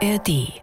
ARD. 0.00 0.60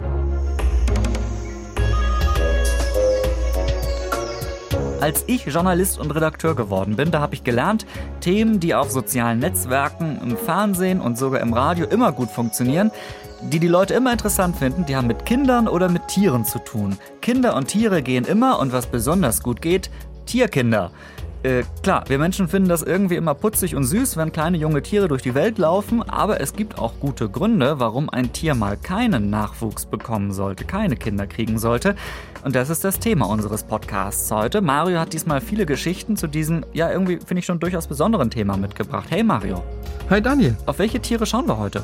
Als 5.01 5.25
ich 5.27 5.45
Journalist 5.45 5.99
und 5.99 6.11
Redakteur 6.11 6.55
geworden 6.55 6.95
bin, 6.95 7.11
da 7.11 7.19
habe 7.19 7.35
ich 7.35 7.43
gelernt, 7.43 7.85
Themen, 8.21 8.61
die 8.61 8.73
auf 8.73 8.91
sozialen 8.91 9.39
Netzwerken, 9.39 10.19
im 10.21 10.37
Fernsehen 10.37 11.01
und 11.01 11.17
sogar 11.17 11.41
im 11.41 11.53
Radio 11.53 11.85
immer 11.85 12.13
gut 12.13 12.29
funktionieren, 12.29 12.91
die 13.41 13.59
die 13.59 13.67
Leute 13.67 13.93
immer 13.93 14.13
interessant 14.13 14.55
finden, 14.55 14.85
die 14.85 14.95
haben 14.95 15.07
mit 15.07 15.25
Kindern 15.25 15.67
oder 15.67 15.89
mit 15.89 16.07
Tieren 16.07 16.45
zu 16.45 16.59
tun. 16.59 16.97
Kinder 17.21 17.55
und 17.55 17.67
Tiere 17.67 18.01
gehen 18.01 18.23
immer 18.23 18.59
und 18.59 18.71
was 18.71 18.87
besonders 18.87 19.43
gut 19.43 19.61
geht, 19.61 19.89
Tierkinder. 20.25 20.91
Äh, 21.45 21.63
klar, 21.83 22.05
wir 22.07 22.17
Menschen 22.17 22.47
finden 22.47 22.69
das 22.69 22.81
irgendwie 22.81 23.17
immer 23.17 23.35
putzig 23.35 23.75
und 23.75 23.83
süß, 23.83 24.17
wenn 24.17 24.31
kleine 24.31 24.57
junge 24.57 24.81
Tiere 24.81 25.07
durch 25.07 25.21
die 25.21 25.35
Welt 25.35 25.59
laufen, 25.59 26.01
aber 26.01 26.41
es 26.41 26.53
gibt 26.53 26.79
auch 26.79 26.93
gute 26.99 27.29
Gründe, 27.29 27.79
warum 27.79 28.09
ein 28.09 28.33
Tier 28.33 28.55
mal 28.55 28.77
keinen 28.77 29.29
Nachwuchs 29.29 29.85
bekommen 29.85 30.33
sollte, 30.33 30.65
keine 30.65 30.95
Kinder 30.95 31.27
kriegen 31.27 31.59
sollte. 31.59 31.95
Und 32.43 32.55
das 32.55 32.71
ist 32.71 32.83
das 32.83 32.97
Thema 32.97 33.27
unseres 33.27 33.63
Podcasts 33.63 34.31
heute. 34.31 34.61
Mario 34.61 34.97
hat 34.97 35.13
diesmal 35.13 35.39
viele 35.39 35.67
Geschichten 35.67 36.17
zu 36.17 36.25
diesem, 36.25 36.65
ja, 36.73 36.91
irgendwie 36.91 37.17
finde 37.17 37.41
ich 37.41 37.45
schon 37.45 37.59
durchaus 37.59 37.85
besonderen 37.85 38.31
Thema 38.31 38.57
mitgebracht. 38.57 39.05
Hey 39.11 39.21
Mario. 39.21 39.63
Hi 40.09 40.23
Daniel. 40.23 40.57
Auf 40.65 40.79
welche 40.79 40.99
Tiere 40.99 41.27
schauen 41.27 41.47
wir 41.47 41.59
heute? 41.59 41.83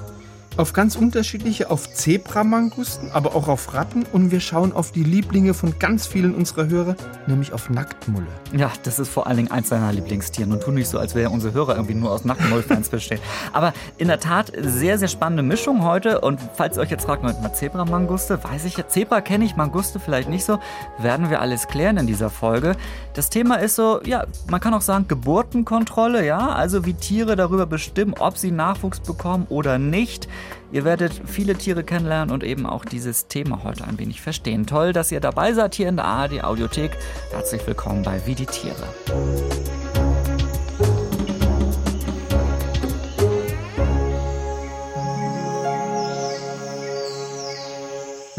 Auf 0.61 0.73
ganz 0.73 0.95
unterschiedliche, 0.95 1.71
auf 1.71 1.91
Zebramangusten, 1.91 3.11
aber 3.11 3.35
auch 3.35 3.47
auf 3.47 3.73
Ratten 3.73 4.05
und 4.13 4.29
wir 4.29 4.39
schauen 4.39 4.73
auf 4.73 4.91
die 4.91 5.03
Lieblinge 5.03 5.55
von 5.55 5.79
ganz 5.79 6.05
vielen 6.05 6.35
unserer 6.35 6.67
Hörer, 6.67 6.95
nämlich 7.25 7.51
auf 7.51 7.69
Nacktmulle. 7.71 8.27
Ja, 8.55 8.71
das 8.83 8.99
ist 8.99 9.09
vor 9.09 9.25
allen 9.25 9.37
Dingen 9.37 9.51
eins 9.51 9.69
seiner 9.69 9.91
Lieblingstiere 9.91 10.49
und 10.49 10.61
tu 10.61 10.71
nicht 10.71 10.87
so, 10.87 10.99
als 10.99 11.15
wäre 11.15 11.31
unsere 11.31 11.53
Hörer 11.53 11.75
irgendwie 11.75 11.95
nur 11.95 12.11
aus 12.11 12.25
Nacktmull-Fans 12.25 12.89
bestehen. 12.91 13.19
Aber 13.53 13.73
in 13.97 14.07
der 14.07 14.19
Tat 14.19 14.51
sehr, 14.55 14.99
sehr 14.99 15.07
spannende 15.07 15.41
Mischung 15.41 15.83
heute 15.83 16.21
und 16.21 16.39
falls 16.55 16.77
ihr 16.77 16.83
euch 16.83 16.91
jetzt 16.91 17.05
fragt, 17.05 17.23
mal 17.23 17.53
Zebramanguste, 17.53 18.43
weiß 18.43 18.65
ich 18.65 18.77
ja, 18.77 18.87
Zebra 18.87 19.21
kenne 19.21 19.45
ich, 19.45 19.55
Manguste 19.55 19.99
vielleicht 19.99 20.29
nicht 20.29 20.45
so, 20.45 20.59
werden 20.99 21.31
wir 21.31 21.41
alles 21.41 21.67
klären 21.67 21.97
in 21.97 22.05
dieser 22.05 22.29
Folge. 22.29 22.75
Das 23.15 23.31
Thema 23.31 23.55
ist 23.55 23.75
so, 23.75 23.99
ja, 24.03 24.25
man 24.49 24.61
kann 24.61 24.75
auch 24.75 24.81
sagen 24.81 25.07
Geburtenkontrolle, 25.07 26.23
ja, 26.23 26.49
also 26.49 26.85
wie 26.85 26.93
Tiere 26.93 27.35
darüber 27.35 27.65
bestimmen, 27.65 28.13
ob 28.19 28.37
sie 28.37 28.51
Nachwuchs 28.51 28.99
bekommen 28.99 29.47
oder 29.49 29.79
nicht. 29.79 30.27
Ihr 30.71 30.85
werdet 30.85 31.21
viele 31.25 31.55
Tiere 31.55 31.83
kennenlernen 31.83 32.33
und 32.33 32.43
eben 32.43 32.65
auch 32.65 32.85
dieses 32.85 33.27
Thema 33.27 33.63
heute 33.63 33.85
ein 33.85 33.99
wenig 33.99 34.21
verstehen. 34.21 34.65
Toll, 34.65 34.93
dass 34.93 35.11
ihr 35.11 35.19
dabei 35.19 35.51
seid 35.53 35.75
hier 35.75 35.89
in 35.89 35.97
der 35.97 36.05
ARD 36.05 36.43
Audiothek. 36.43 36.91
Herzlich 37.31 37.65
willkommen 37.67 38.03
bei 38.03 38.25
Wie 38.25 38.35
die 38.35 38.45
Tiere. 38.45 38.87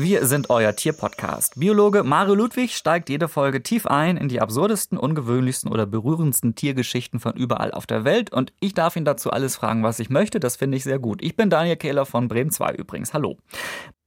Wir 0.05 0.27
sind 0.27 0.51
euer 0.51 0.75
Tierpodcast. 0.75 1.61
Biologe 1.61 2.03
Mario 2.03 2.35
Ludwig 2.35 2.75
steigt 2.75 3.09
jede 3.09 3.29
Folge 3.29 3.63
tief 3.63 3.87
ein 3.87 4.17
in 4.17 4.27
die 4.27 4.41
absurdesten, 4.41 4.99
ungewöhnlichsten 4.99 5.71
oder 5.71 5.87
berührendsten 5.87 6.57
Tiergeschichten 6.57 7.21
von 7.21 7.35
überall 7.35 7.71
auf 7.71 7.87
der 7.87 8.03
Welt 8.03 8.33
und 8.33 8.53
ich 8.59 8.75
darf 8.75 8.97
ihn 8.97 9.05
dazu 9.05 9.31
alles 9.31 9.55
fragen, 9.55 9.85
was 9.85 10.01
ich 10.01 10.11
möchte. 10.11 10.41
Das 10.41 10.57
finde 10.57 10.77
ich 10.77 10.83
sehr 10.83 10.99
gut. 10.99 11.23
Ich 11.23 11.37
bin 11.37 11.51
Daniel 11.51 11.77
Kehler 11.77 12.05
von 12.05 12.27
Bremen 12.27 12.51
2 12.51 12.73
übrigens. 12.73 13.15
Hallo. 13.15 13.39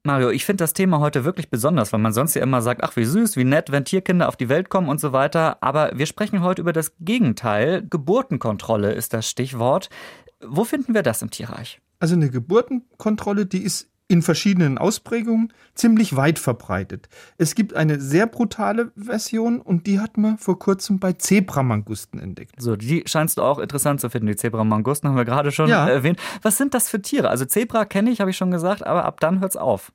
Mario, 0.04 0.32
ich 0.32 0.44
finde 0.44 0.66
das 0.66 0.74
Thema 0.74 1.00
heute 1.00 1.24
wirklich 1.24 1.50
besonders, 1.50 1.94
weil 1.94 2.02
man 2.02 2.12
sonst 2.12 2.34
ja 2.34 2.44
immer 2.44 2.62
sagt, 2.62 2.84
ach 2.84 2.98
wie 2.98 3.06
süß, 3.06 3.38
wie 3.38 3.46
nett, 3.46 3.72
wenn 3.72 3.86
Tierkinder 3.86 4.28
auf 4.28 4.36
die 4.36 4.50
Welt 4.50 4.68
kommen 4.68 4.90
und 4.90 5.00
so 5.00 5.14
weiter. 5.14 5.64
Aber 5.64 5.92
wir 5.96 6.08
sprechen 6.08 6.44
heute 6.44 6.62
über 6.62 6.74
das 6.74 6.92
Gegenteil. 7.00 7.88
Geburtenkontrolle 7.90 8.92
ist 8.92 9.14
das 9.14 9.30
Stichwort. 9.30 9.90
Wo 10.46 10.66
finden 10.66 10.94
wir 10.94 11.04
das 11.04 11.22
im 11.22 11.32
Tierreich? 11.32 11.80
Also 12.00 12.16
eine 12.16 12.30
Geburtenkontrolle, 12.30 13.46
die 13.46 13.64
ist 13.64 13.88
in 14.08 14.22
verschiedenen 14.22 14.78
Ausprägungen 14.78 15.52
ziemlich 15.74 16.16
weit 16.16 16.38
verbreitet. 16.38 17.10
Es 17.38 17.56
gibt 17.56 17.76
eine 17.76 18.00
sehr 18.00 18.28
brutale 18.28 18.92
Version 18.96 19.60
und 19.60 19.88
die 19.88 20.00
hat 20.00 20.18
man 20.18 20.38
vor 20.38 20.60
kurzem 20.60 21.00
bei 21.00 21.14
Zebramangusten 21.14 22.20
entdeckt. 22.20 22.62
So, 22.62 22.76
die 22.76 23.04
scheinst 23.08 23.38
du 23.38 23.42
auch 23.42 23.58
interessant 23.58 24.02
zu 24.02 24.10
finden, 24.10 24.28
die 24.28 24.36
Zebramangusten 24.36 25.10
haben 25.10 25.18
wir 25.18 25.26
gerade 25.26 25.52
schon 25.52 25.70
ja. 25.70 25.88
erwähnt. 25.88 26.20
Was 26.44 26.58
sind 26.58 26.74
das 26.74 26.88
für 26.88 27.02
Tiere? 27.02 27.30
Also 27.30 27.46
Zebra 27.46 27.86
kenne 27.86 28.12
ich, 28.12 28.22
habe 28.22 28.30
ich 28.30 28.38
schon 28.38 28.52
gesagt, 28.52 28.86
aber 28.86 29.06
ab 29.06 29.20
dann 29.20 29.40
hört's 29.40 29.58
auf. 29.58 29.92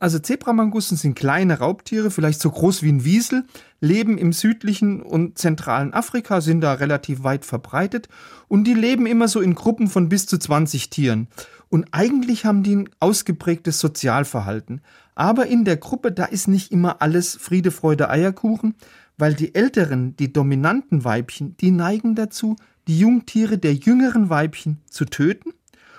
Also 0.00 0.18
Zebramangusten 0.18 0.96
sind 0.96 1.14
kleine 1.14 1.58
Raubtiere, 1.58 2.10
vielleicht 2.10 2.40
so 2.40 2.50
groß 2.50 2.82
wie 2.82 2.90
ein 2.90 3.04
Wiesel, 3.04 3.44
leben 3.82 4.16
im 4.16 4.32
südlichen 4.32 5.02
und 5.02 5.36
zentralen 5.36 5.92
Afrika, 5.92 6.40
sind 6.40 6.62
da 6.62 6.72
relativ 6.72 7.22
weit 7.22 7.44
verbreitet 7.44 8.08
und 8.48 8.64
die 8.64 8.72
leben 8.72 9.04
immer 9.04 9.28
so 9.28 9.42
in 9.42 9.54
Gruppen 9.54 9.88
von 9.88 10.08
bis 10.08 10.24
zu 10.24 10.38
20 10.38 10.88
Tieren. 10.88 11.28
Und 11.68 11.88
eigentlich 11.92 12.46
haben 12.46 12.62
die 12.62 12.76
ein 12.76 12.88
ausgeprägtes 12.98 13.78
Sozialverhalten. 13.78 14.80
Aber 15.14 15.48
in 15.48 15.66
der 15.66 15.76
Gruppe, 15.76 16.12
da 16.12 16.24
ist 16.24 16.48
nicht 16.48 16.72
immer 16.72 17.02
alles 17.02 17.36
Friede, 17.36 17.70
Freude, 17.70 18.08
Eierkuchen, 18.08 18.76
weil 19.18 19.34
die 19.34 19.54
älteren, 19.54 20.16
die 20.16 20.32
dominanten 20.32 21.04
Weibchen, 21.04 21.58
die 21.58 21.72
neigen 21.72 22.14
dazu, 22.14 22.56
die 22.88 22.98
Jungtiere 22.98 23.58
der 23.58 23.74
jüngeren 23.74 24.30
Weibchen 24.30 24.80
zu 24.88 25.04
töten. 25.04 25.52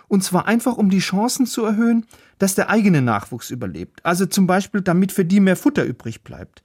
Und 0.08 0.24
zwar 0.26 0.46
einfach, 0.46 0.76
um 0.76 0.90
die 0.90 1.00
Chancen 1.00 1.46
zu 1.46 1.64
erhöhen, 1.64 2.06
dass 2.42 2.56
der 2.56 2.70
eigene 2.70 3.04
Nachwuchs 3.04 3.52
überlebt. 3.52 4.04
Also 4.04 4.26
zum 4.26 4.48
Beispiel, 4.48 4.82
damit 4.82 5.12
für 5.12 5.26
die 5.26 5.40
mehr 5.40 5.56
Futter 5.56 5.84
übrig 5.84 6.24
bleibt. 6.24 6.64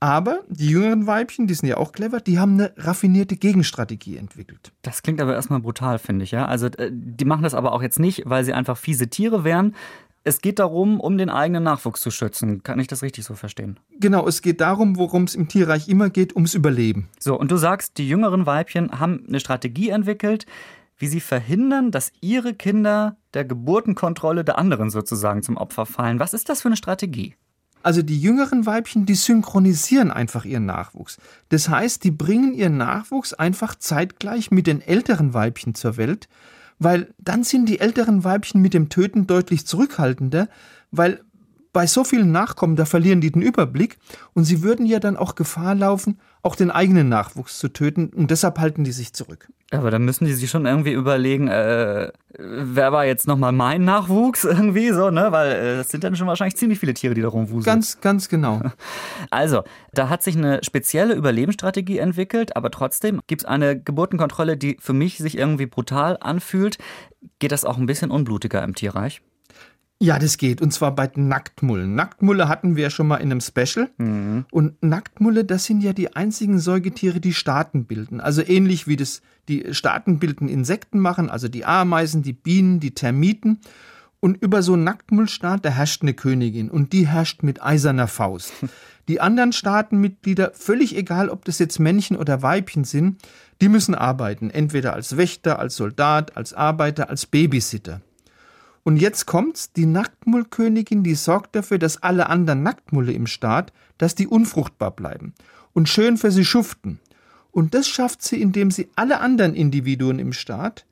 Aber 0.00 0.40
die 0.48 0.68
jüngeren 0.68 1.06
Weibchen, 1.06 1.46
die 1.46 1.54
sind 1.54 1.68
ja 1.68 1.76
auch 1.76 1.92
clever, 1.92 2.18
die 2.18 2.40
haben 2.40 2.54
eine 2.54 2.72
raffinierte 2.76 3.36
Gegenstrategie 3.36 4.16
entwickelt. 4.16 4.72
Das 4.82 5.04
klingt 5.04 5.20
aber 5.20 5.34
erstmal 5.34 5.60
brutal, 5.60 6.00
finde 6.00 6.24
ich, 6.24 6.32
ja. 6.32 6.46
Also 6.46 6.66
äh, 6.66 6.90
die 6.92 7.24
machen 7.24 7.44
das 7.44 7.54
aber 7.54 7.70
auch 7.70 7.82
jetzt 7.82 8.00
nicht, 8.00 8.24
weil 8.26 8.44
sie 8.44 8.52
einfach 8.52 8.76
fiese 8.76 9.06
Tiere 9.06 9.44
wären. 9.44 9.76
Es 10.24 10.40
geht 10.40 10.58
darum, 10.58 10.98
um 10.98 11.18
den 11.18 11.30
eigenen 11.30 11.62
Nachwuchs 11.62 12.00
zu 12.00 12.10
schützen. 12.10 12.64
Kann 12.64 12.80
ich 12.80 12.88
das 12.88 13.02
richtig 13.02 13.24
so 13.24 13.34
verstehen? 13.34 13.78
Genau, 14.00 14.26
es 14.26 14.42
geht 14.42 14.60
darum, 14.60 14.96
worum 14.96 15.22
es 15.22 15.36
im 15.36 15.46
Tierreich 15.46 15.88
immer 15.88 16.10
geht, 16.10 16.34
ums 16.34 16.54
Überleben. 16.54 17.08
So, 17.20 17.38
und 17.38 17.52
du 17.52 17.56
sagst, 17.56 17.96
die 17.98 18.08
jüngeren 18.08 18.44
Weibchen 18.44 18.98
haben 18.98 19.24
eine 19.28 19.38
Strategie 19.38 19.90
entwickelt, 19.90 20.46
wie 20.98 21.06
sie 21.06 21.20
verhindern, 21.20 21.92
dass 21.92 22.12
ihre 22.20 22.54
Kinder 22.54 23.16
der 23.34 23.44
Geburtenkontrolle 23.44 24.44
der 24.44 24.58
anderen 24.58 24.90
sozusagen 24.90 25.42
zum 25.42 25.56
Opfer 25.56 25.86
fallen. 25.86 26.18
Was 26.18 26.34
ist 26.34 26.48
das 26.48 26.62
für 26.62 26.68
eine 26.68 26.76
Strategie? 26.76 27.34
Also 27.82 28.02
die 28.02 28.20
jüngeren 28.20 28.64
Weibchen, 28.64 29.06
die 29.06 29.14
synchronisieren 29.14 30.10
einfach 30.10 30.44
ihren 30.44 30.66
Nachwuchs. 30.66 31.18
Das 31.48 31.68
heißt, 31.68 32.04
die 32.04 32.12
bringen 32.12 32.54
ihren 32.54 32.76
Nachwuchs 32.76 33.34
einfach 33.34 33.74
zeitgleich 33.74 34.50
mit 34.50 34.66
den 34.66 34.80
älteren 34.80 35.34
Weibchen 35.34 35.74
zur 35.74 35.96
Welt, 35.96 36.28
weil 36.78 37.12
dann 37.18 37.42
sind 37.42 37.68
die 37.68 37.80
älteren 37.80 38.24
Weibchen 38.24 38.60
mit 38.62 38.74
dem 38.74 38.88
Töten 38.88 39.26
deutlich 39.26 39.66
zurückhaltender, 39.66 40.48
weil 40.90 41.22
bei 41.72 41.86
so 41.86 42.04
vielen 42.04 42.32
Nachkommen, 42.32 42.76
da 42.76 42.84
verlieren 42.84 43.20
die 43.20 43.30
den 43.30 43.42
Überblick 43.42 43.98
und 44.34 44.44
sie 44.44 44.62
würden 44.62 44.86
ja 44.86 45.00
dann 45.00 45.16
auch 45.16 45.34
Gefahr 45.34 45.74
laufen, 45.74 46.20
auch 46.42 46.56
den 46.56 46.70
eigenen 46.70 47.08
Nachwuchs 47.08 47.58
zu 47.58 47.68
töten 47.68 48.08
und 48.08 48.30
deshalb 48.30 48.58
halten 48.58 48.84
die 48.84 48.92
sich 48.92 49.12
zurück. 49.12 49.48
Aber 49.70 49.90
dann 49.90 50.04
müssen 50.04 50.26
die 50.26 50.34
sich 50.34 50.50
schon 50.50 50.66
irgendwie 50.66 50.92
überlegen, 50.92 51.48
äh, 51.48 52.12
wer 52.38 52.92
war 52.92 53.06
jetzt 53.06 53.26
nochmal 53.26 53.52
mein 53.52 53.84
Nachwuchs 53.84 54.44
irgendwie 54.44 54.90
so, 54.90 55.10
ne? 55.10 55.28
Weil 55.30 55.52
äh, 55.52 55.80
es 55.80 55.88
sind 55.88 56.04
dann 56.04 56.14
schon 56.14 56.26
wahrscheinlich 56.26 56.56
ziemlich 56.56 56.78
viele 56.78 56.92
Tiere, 56.92 57.14
die 57.14 57.22
da 57.22 57.28
rumwuseln. 57.28 57.64
Ganz, 57.64 58.00
ganz 58.00 58.28
genau. 58.28 58.60
Also, 59.30 59.62
da 59.94 60.10
hat 60.10 60.22
sich 60.22 60.36
eine 60.36 60.62
spezielle 60.62 61.14
Überlebensstrategie 61.14 61.98
entwickelt, 61.98 62.54
aber 62.54 62.70
trotzdem 62.70 63.20
gibt 63.26 63.42
es 63.42 63.46
eine 63.46 63.80
Geburtenkontrolle, 63.80 64.58
die 64.58 64.76
für 64.78 64.92
mich 64.92 65.18
sich 65.18 65.38
irgendwie 65.38 65.66
brutal 65.66 66.18
anfühlt. 66.20 66.76
Geht 67.38 67.52
das 67.52 67.64
auch 67.64 67.78
ein 67.78 67.86
bisschen 67.86 68.10
unblutiger 68.10 68.62
im 68.62 68.74
Tierreich? 68.74 69.22
Ja, 70.02 70.18
das 70.18 70.36
geht. 70.36 70.60
Und 70.60 70.72
zwar 70.72 70.96
bei 70.96 71.08
Nacktmullen. 71.14 71.94
Nacktmulle 71.94 72.48
hatten 72.48 72.74
wir 72.74 72.82
ja 72.82 72.90
schon 72.90 73.06
mal 73.06 73.18
in 73.18 73.30
einem 73.30 73.40
Special. 73.40 73.88
Mhm. 73.98 74.46
Und 74.50 74.82
Nacktmulle, 74.82 75.44
das 75.44 75.64
sind 75.64 75.80
ja 75.80 75.92
die 75.92 76.16
einzigen 76.16 76.58
Säugetiere, 76.58 77.20
die 77.20 77.32
Staaten 77.32 77.84
bilden. 77.84 78.20
Also 78.20 78.42
ähnlich 78.44 78.88
wie 78.88 78.96
das 78.96 79.22
die 79.48 79.72
staatenbildenden 79.72 80.52
Insekten 80.52 80.98
machen, 80.98 81.30
also 81.30 81.46
die 81.46 81.64
Ameisen, 81.64 82.24
die 82.24 82.32
Bienen, 82.32 82.80
die 82.80 82.96
Termiten. 82.96 83.60
Und 84.18 84.42
über 84.42 84.64
so 84.64 84.72
einen 84.72 84.82
Nacktmullstaat, 84.82 85.64
da 85.64 85.68
herrscht 85.68 86.02
eine 86.02 86.14
Königin. 86.14 86.68
Und 86.68 86.92
die 86.92 87.06
herrscht 87.06 87.44
mit 87.44 87.62
eiserner 87.62 88.08
Faust. 88.08 88.52
Die 89.08 89.20
anderen 89.20 89.52
Staatenmitglieder, 89.52 90.52
völlig 90.54 90.96
egal, 90.96 91.28
ob 91.28 91.44
das 91.44 91.58
jetzt 91.58 91.80
Männchen 91.80 92.16
oder 92.16 92.40
Weibchen 92.40 92.84
sind, 92.84 93.20
die 93.60 93.68
müssen 93.68 93.96
arbeiten. 93.96 94.48
Entweder 94.48 94.94
als 94.94 95.16
Wächter, 95.16 95.58
als 95.58 95.74
Soldat, 95.74 96.36
als 96.36 96.54
Arbeiter, 96.54 97.10
als 97.10 97.26
Babysitter. 97.26 98.00
Und 98.84 98.96
jetzt 98.96 99.26
kommt's, 99.26 99.72
die 99.72 99.86
Nacktmullkönigin, 99.86 101.02
die 101.04 101.14
sorgt 101.14 101.54
dafür, 101.54 101.78
dass 101.78 102.02
alle 102.02 102.28
anderen 102.28 102.62
Nacktmulle 102.62 103.12
im 103.12 103.26
Staat, 103.26 103.72
dass 103.98 104.14
die 104.14 104.26
unfruchtbar 104.26 104.90
bleiben 104.90 105.34
und 105.72 105.88
schön 105.88 106.16
für 106.16 106.32
sie 106.32 106.44
schuften. 106.44 106.98
Und 107.52 107.74
das 107.74 107.88
schafft 107.88 108.22
sie, 108.22 108.40
indem 108.40 108.70
sie 108.70 108.88
alle 108.96 109.20
anderen 109.20 109.54
Individuen 109.54 110.18
im 110.18 110.32
Staat 110.32 110.86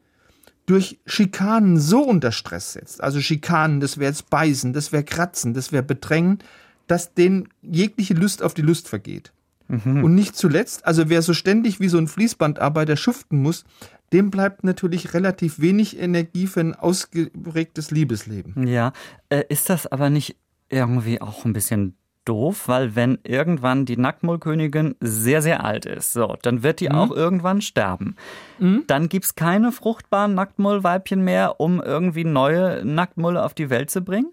durch 0.66 1.00
Schikanen 1.04 1.80
so 1.80 2.02
unter 2.02 2.30
Stress 2.30 2.74
setzt. 2.74 3.02
Also 3.02 3.20
Schikanen, 3.20 3.80
das 3.80 3.98
wäre 3.98 4.10
jetzt 4.10 4.30
Beißen, 4.30 4.72
das 4.72 4.92
wäre 4.92 5.02
Kratzen, 5.02 5.52
das 5.54 5.72
wäre 5.72 5.82
Bedrängen, 5.82 6.38
dass 6.86 7.14
denen 7.14 7.48
jegliche 7.62 8.14
Lust 8.14 8.42
auf 8.42 8.54
die 8.54 8.62
Lust 8.62 8.88
vergeht. 8.88 9.32
Mhm. 9.70 10.04
Und 10.04 10.14
nicht 10.14 10.36
zuletzt, 10.36 10.86
also 10.86 11.08
wer 11.08 11.22
so 11.22 11.34
ständig 11.34 11.80
wie 11.80 11.88
so 11.88 11.98
ein 11.98 12.08
Fließbandarbeiter 12.08 12.96
schuften 12.96 13.40
muss, 13.40 13.64
dem 14.12 14.30
bleibt 14.30 14.64
natürlich 14.64 15.14
relativ 15.14 15.60
wenig 15.60 15.98
Energie 15.98 16.46
für 16.46 16.60
ein 16.60 16.74
ausgeprägtes 16.74 17.90
Liebesleben. 17.90 18.66
Ja, 18.66 18.92
äh, 19.28 19.44
ist 19.48 19.70
das 19.70 19.86
aber 19.86 20.10
nicht 20.10 20.36
irgendwie 20.68 21.20
auch 21.20 21.44
ein 21.44 21.52
bisschen 21.52 21.96
doof, 22.24 22.68
weil 22.68 22.94
wenn 22.94 23.18
irgendwann 23.24 23.86
die 23.86 23.96
Nacktmullkönigin 23.96 24.94
sehr, 25.00 25.42
sehr 25.42 25.64
alt 25.64 25.86
ist, 25.86 26.12
so, 26.12 26.36
dann 26.42 26.62
wird 26.62 26.80
die 26.80 26.88
mhm. 26.88 26.94
auch 26.94 27.10
irgendwann 27.10 27.60
sterben. 27.60 28.16
Mhm. 28.58 28.84
Dann 28.86 29.08
gibt 29.08 29.24
es 29.24 29.34
keine 29.34 29.72
fruchtbaren 29.72 30.34
Nacktmullweibchen 30.34 31.22
mehr, 31.22 31.60
um 31.60 31.80
irgendwie 31.80 32.24
neue 32.24 32.84
Nacktmulle 32.84 33.42
auf 33.42 33.54
die 33.54 33.70
Welt 33.70 33.90
zu 33.90 34.02
bringen? 34.02 34.32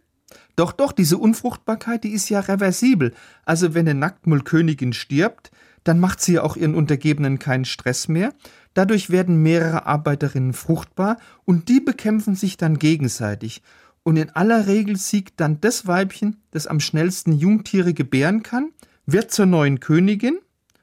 Doch, 0.57 0.71
doch, 0.71 0.91
diese 0.91 1.19
Unfruchtbarkeit, 1.19 2.03
die 2.03 2.09
ist 2.09 2.29
ja 2.29 2.39
reversibel. 2.39 3.13
Also 3.45 3.75
wenn 3.75 3.87
eine 3.87 3.97
Nacktmullkönigin 3.99 4.91
stirbt, 4.91 5.51
dann 5.83 5.99
macht 5.99 6.19
sie 6.19 6.33
ja 6.33 6.43
auch 6.43 6.57
ihren 6.57 6.73
Untergebenen 6.73 7.37
keinen 7.37 7.63
Stress 7.63 8.07
mehr. 8.07 8.33
Dadurch 8.73 9.11
werden 9.11 9.43
mehrere 9.43 9.85
Arbeiterinnen 9.85 10.53
fruchtbar 10.53 11.17
und 11.45 11.69
die 11.69 11.79
bekämpfen 11.79 12.35
sich 12.35 12.57
dann 12.57 12.79
gegenseitig. 12.79 13.61
Und 14.01 14.17
in 14.17 14.31
aller 14.31 14.65
Regel 14.65 14.95
siegt 14.95 15.39
dann 15.39 15.61
das 15.61 15.85
Weibchen, 15.85 16.37
das 16.49 16.65
am 16.65 16.79
schnellsten 16.79 17.33
Jungtiere 17.33 17.93
gebären 17.93 18.41
kann, 18.41 18.71
wird 19.05 19.29
zur 19.31 19.45
neuen 19.45 19.79
Königin, 19.79 20.39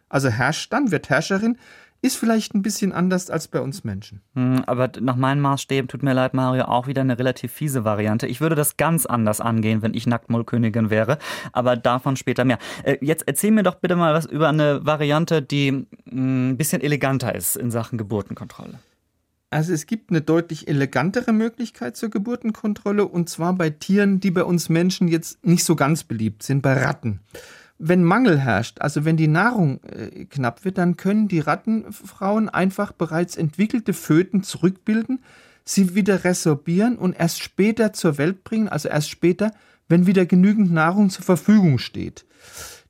also 0.09 0.29
herrscht 0.29 0.73
dann, 0.73 0.93
wird 0.93 1.11
Herrscherin, 1.11 1.59
ist 2.05 2.17
vielleicht 2.17 2.55
ein 2.55 2.61
bisschen 2.61 2.93
anders 2.93 3.31
als 3.31 3.49
bei 3.49 3.63
uns 3.63 3.83
Menschen. 3.83 4.21
Hm, 4.35 4.63
aber 4.67 4.91
nach 5.01 5.17
meinen 5.17 5.41
Maßstäben, 5.41 5.89
tut 5.89 6.03
mir 6.03 6.13
leid, 6.13 6.35
Mario, 6.35 6.65
auch 6.65 6.87
wieder 6.87 7.01
eine 7.01 7.19
relativ 7.19 7.51
fiese 7.51 7.87
Variante. 7.87 8.27
Ich 8.27 8.43
würde 8.43 8.55
das 8.55 8.77
ganz 8.77 9.07
anders 9.07 9.41
angehen, 9.41 9.81
wenn 9.81 9.95
ich 9.95 10.07
Nacktmullkönigin 10.07 10.91
wäre. 10.91 11.17
Aber 11.53 11.77
davon 11.77 12.17
später 12.17 12.45
mehr. 12.45 12.59
Äh, 12.83 12.99
jetzt 13.01 13.27
erzähl 13.27 13.53
mir 13.53 13.63
doch 13.63 13.77
bitte 13.77 13.97
mal 13.97 14.13
was 14.13 14.27
über 14.27 14.51
eine 14.51 14.85
Variante, 14.85 15.41
die 15.41 15.87
hm, 16.11 16.51
ein 16.51 16.57
bisschen 16.59 16.83
eleganter 16.83 17.35
ist 17.35 17.57
in 17.57 17.71
Sachen 17.71 17.97
Geburtenkontrolle. 17.97 18.79
Also 19.49 19.73
es 19.73 19.87
gibt 19.87 20.11
eine 20.11 20.21
deutlich 20.21 20.69
elegantere 20.69 21.33
Möglichkeit 21.33 21.97
zur 21.97 22.11
Geburtenkontrolle 22.11 23.07
und 23.07 23.31
zwar 23.31 23.55
bei 23.55 23.71
Tieren, 23.71 24.21
die 24.21 24.31
bei 24.31 24.45
uns 24.45 24.69
Menschen 24.69 25.09
jetzt 25.09 25.43
nicht 25.47 25.65
so 25.65 25.75
ganz 25.75 26.05
beliebt 26.05 26.43
sind, 26.43 26.61
bei 26.61 26.75
Ratten 26.75 27.21
wenn 27.79 28.05
Mangel 28.05 28.39
herrscht, 28.39 28.81
also 28.81 29.05
wenn 29.05 29.17
die 29.17 29.29
Nahrung 29.29 29.81
äh, 29.85 30.25
knapp 30.27 30.65
wird, 30.65 30.79
dann 30.79 30.97
können 30.97 31.29
die 31.29 31.41
Rattenfrauen 31.41 32.49
einfach 32.49 32.93
bereits 32.93 33.37
entwickelte 33.37 33.93
Föten 33.93 34.43
zurückbilden, 34.43 35.21
sie 35.65 35.95
wieder 35.95 36.25
resorbieren 36.25 36.97
und 36.97 37.19
erst 37.19 37.43
später 37.43 37.93
zur 37.93 38.19
Welt 38.19 38.45
bringen, 38.45 38.69
also 38.69 38.89
erst 38.89 39.11
später, 39.11 39.53
wenn 39.89 40.07
wieder 40.07 40.27
genügend 40.27 40.73
Nahrung 40.73 41.11
zur 41.11 41.25
Verfügung 41.25 41.79
steht. 41.79 42.25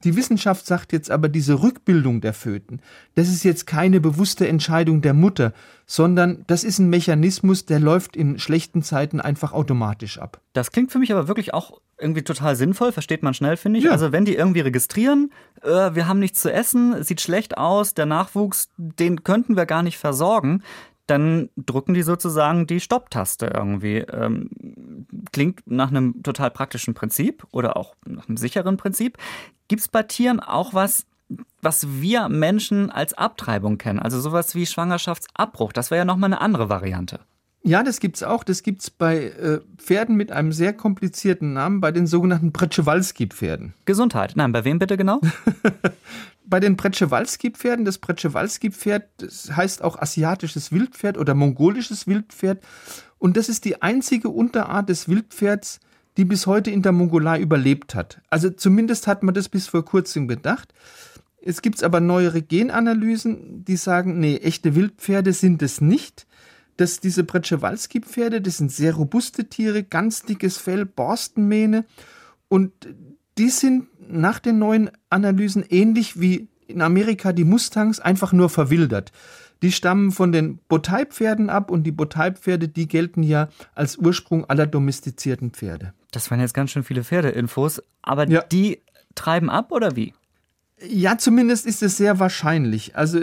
Die 0.05 0.17
Wissenschaft 0.17 0.67
sagt 0.67 0.93
jetzt 0.93 1.11
aber, 1.11 1.29
diese 1.29 1.63
Rückbildung 1.63 2.21
der 2.21 2.35
Föten, 2.35 2.81
das 3.15 3.29
ist 3.29 3.43
jetzt 3.43 3.67
keine 3.67 4.01
bewusste 4.01 4.47
Entscheidung 4.47 5.01
der 5.01 5.15
Mutter, 5.15 5.53
sondern 5.87 6.45
das 6.47 6.63
ist 6.63 6.79
ein 6.79 6.91
Mechanismus, 6.91 7.65
der 7.65 7.81
läuft 7.81 8.15
in 8.15 8.39
schlechten 8.39 8.83
Zeiten 8.83 9.21
einfach 9.21 9.53
automatisch 9.53 10.19
ab. 10.19 10.41
Das 10.53 10.73
klingt 10.73 10.93
für 10.93 10.99
mich 10.99 11.11
aber 11.11 11.27
wirklich 11.27 11.55
auch 11.55 11.81
irgendwie 11.99 12.23
total 12.23 12.57
sinnvoll, 12.57 12.93
versteht 12.93 13.23
man 13.23 13.35
schnell, 13.35 13.57
finde 13.57 13.79
ich. 13.79 13.87
Ja. 13.87 13.93
Also 13.93 14.13
wenn 14.13 14.25
die 14.25 14.35
irgendwie 14.35 14.61
registrieren, 14.61 15.31
äh, 15.63 15.95
wir 15.95 16.07
haben 16.07 16.19
nichts 16.19 16.41
zu 16.41 16.53
essen, 16.53 17.03
sieht 17.03 17.21
schlecht 17.21 17.57
aus, 17.57 17.95
der 17.95 18.07
Nachwuchs, 18.07 18.69
den 18.77 19.23
könnten 19.25 19.57
wir 19.57 19.65
gar 19.65 19.83
nicht 19.83 19.99
versorgen, 19.99 20.63
dann 21.07 21.51
drücken 21.57 21.95
die 21.95 22.03
sozusagen 22.03 22.67
die 22.67 22.81
Stopptaste 22.81 23.47
irgendwie. 23.47 23.99
Ähm, 23.99 25.07
klingt 25.33 25.63
nach 25.67 25.91
einem 25.91 26.23
total 26.23 26.51
praktischen 26.51 26.95
Prinzip 26.95 27.47
oder 27.51 27.77
auch 27.77 27.95
nach 28.07 28.29
einem 28.29 28.37
sicheren 28.37 28.77
Prinzip. 28.77 29.19
Gibt 29.69 29.83
es 29.83 29.89
bei 29.89 30.03
Tieren 30.03 30.41
auch 30.41 30.73
was, 30.73 31.07
was 31.61 32.01
wir 32.01 32.29
Menschen 32.29 32.91
als 32.91 33.15
Abtreibung 33.15 33.79
kennen? 33.79 33.99
Also 33.99 34.21
sowas 34.21 34.55
wie 34.55 34.67
Schwangerschaftsabbruch. 34.67 35.73
Das 35.73 35.91
wäre 35.91 35.99
ja 36.01 36.05
nochmal 36.05 36.29
eine 36.29 36.41
andere 36.41 36.69
Variante. 36.69 37.21
Ja, 37.67 37.83
das 37.83 37.99
gibt's 37.99 38.23
auch. 38.23 38.45
Das 38.45 38.63
gibt's 38.63 38.91
bei 38.91 39.25
äh, 39.25 39.61
Pferden 39.79 40.17
mit 40.17 40.31
einem 40.31 40.53
sehr 40.53 40.75
komplizierten 40.75 41.55
Namen, 41.55 41.81
bei 41.81 41.93
den 41.93 42.07
sogenannten 42.07 42.53
Pretschewalski-Pferden. 42.53 43.73
Gesundheit. 43.87 44.35
Nein, 44.37 44.53
bei 44.53 44.67
wem 44.67 44.79
bitte 44.79 44.99
genau? 44.99 45.23
bei 46.45 46.61
den 46.61 46.77
Pretschewalski-Pferden. 46.77 47.87
Das 47.87 47.97
Pretschewalski-Pferd 47.97 49.09
das 49.17 49.57
heißt 49.57 49.83
auch 49.83 49.99
asiatisches 49.99 50.73
Wildpferd 50.73 51.17
oder 51.17 51.35
mongolisches 51.35 52.07
Wildpferd. 52.07 52.63
Und 53.19 53.39
das 53.39 53.49
ist 53.49 53.65
die 53.65 53.81
einzige 53.81 54.29
Unterart 54.29 54.91
des 54.91 55.09
Wildpferds, 55.09 55.81
die 56.19 56.27
bis 56.27 56.47
heute 56.47 56.71
in 56.71 56.83
der 56.83 56.93
Mongolei 56.93 57.41
überlebt 57.41 57.95
hat. 57.95 58.21
Also 58.29 58.51
zumindest 58.51 59.07
hat 59.07 59.23
man 59.23 59.33
das 59.33 59.49
bis 59.49 59.69
vor 59.69 59.87
kurzem 59.87 60.29
gedacht. 60.29 60.75
Es 61.41 61.63
gibt 61.63 61.83
aber 61.83 62.01
neuere 62.01 62.43
Genanalysen, 62.43 63.65
die 63.65 63.77
sagen, 63.77 64.21
nee, 64.21 64.37
echte 64.37 64.75
Wildpferde 64.75 65.33
sind 65.33 65.63
es 65.63 65.81
nicht 65.81 66.27
dass 66.77 67.01
diese 67.01 67.25
Bretschewalski-Pferde, 67.25 68.41
das 68.41 68.59
sind 68.59 68.73
sehr 68.73 68.95
robuste 68.95 69.49
Tiere, 69.49 69.83
ganz 69.83 70.23
dickes 70.23 70.57
Fell, 70.57 70.85
Borstenmähne 70.85 71.85
und 72.49 72.73
die 73.39 73.51
sind 73.51 73.89
nach 74.09 74.39
den 74.39 74.59
neuen 74.59 74.91
Analysen 75.11 75.65
ähnlich 75.69 76.21
wie 76.21 76.49
in 76.67 76.83
Amerika 76.83 77.33
die 77.33 77.45
Mustangs 77.45 78.01
einfach 78.01 78.33
nur 78.33 78.49
verwildert. 78.49 79.13
Die 79.63 79.73
stammen 79.73 80.13
von 80.13 80.33
den 80.33 80.59
Botei-Pferden 80.69 81.49
ab 81.49 81.71
und 81.71 81.85
die 81.85 81.93
Botei-Pferde, 81.93 82.69
die 82.69 82.87
gelten 82.87 83.23
ja 83.23 83.49
als 83.75 83.97
Ursprung 83.97 84.45
aller 84.45 84.67
domestizierten 84.67 85.51
Pferde. 85.53 85.95
Das 86.11 86.31
waren 86.31 86.41
jetzt 86.41 86.55
ganz 86.55 86.71
schön 86.71 86.85
viele 86.85 87.05
Pferdeinfos, 87.05 87.83
aber 88.03 88.29
ja. 88.29 88.43
die 88.43 88.83
treiben 89.15 89.51
ab 89.51 89.73
oder 89.73 89.97
wie? 89.97 90.15
Ja, 90.87 91.19
zumindest 91.19 91.67
ist 91.67 91.83
es 91.83 91.97
sehr 91.97 92.19
wahrscheinlich. 92.19 92.97
Also 92.97 93.21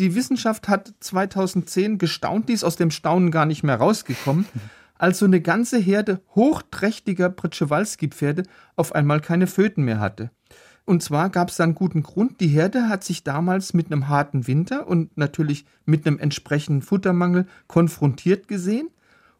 die 0.00 0.14
Wissenschaft 0.14 0.68
hat 0.68 0.94
2010 1.00 1.98
gestaunt, 1.98 2.48
die 2.48 2.54
ist 2.54 2.64
aus 2.64 2.76
dem 2.76 2.90
Staunen 2.90 3.30
gar 3.30 3.46
nicht 3.46 3.62
mehr 3.62 3.76
rausgekommen, 3.76 4.46
als 4.98 5.18
so 5.18 5.26
eine 5.26 5.40
ganze 5.40 5.78
Herde 5.78 6.20
hochträchtiger 6.34 7.30
Pritschewalski-Pferde 7.30 8.44
auf 8.76 8.94
einmal 8.94 9.20
keine 9.20 9.46
Föten 9.46 9.84
mehr 9.84 10.00
hatte. 10.00 10.30
Und 10.84 11.02
zwar 11.02 11.30
gab 11.30 11.50
es 11.50 11.56
da 11.56 11.64
einen 11.64 11.74
guten 11.74 12.02
Grund. 12.02 12.40
Die 12.40 12.48
Herde 12.48 12.88
hat 12.88 13.04
sich 13.04 13.22
damals 13.22 13.74
mit 13.74 13.86
einem 13.86 14.08
harten 14.08 14.46
Winter 14.46 14.88
und 14.88 15.16
natürlich 15.16 15.64
mit 15.84 16.06
einem 16.06 16.18
entsprechenden 16.18 16.82
Futtermangel 16.82 17.46
konfrontiert 17.68 18.48
gesehen 18.48 18.88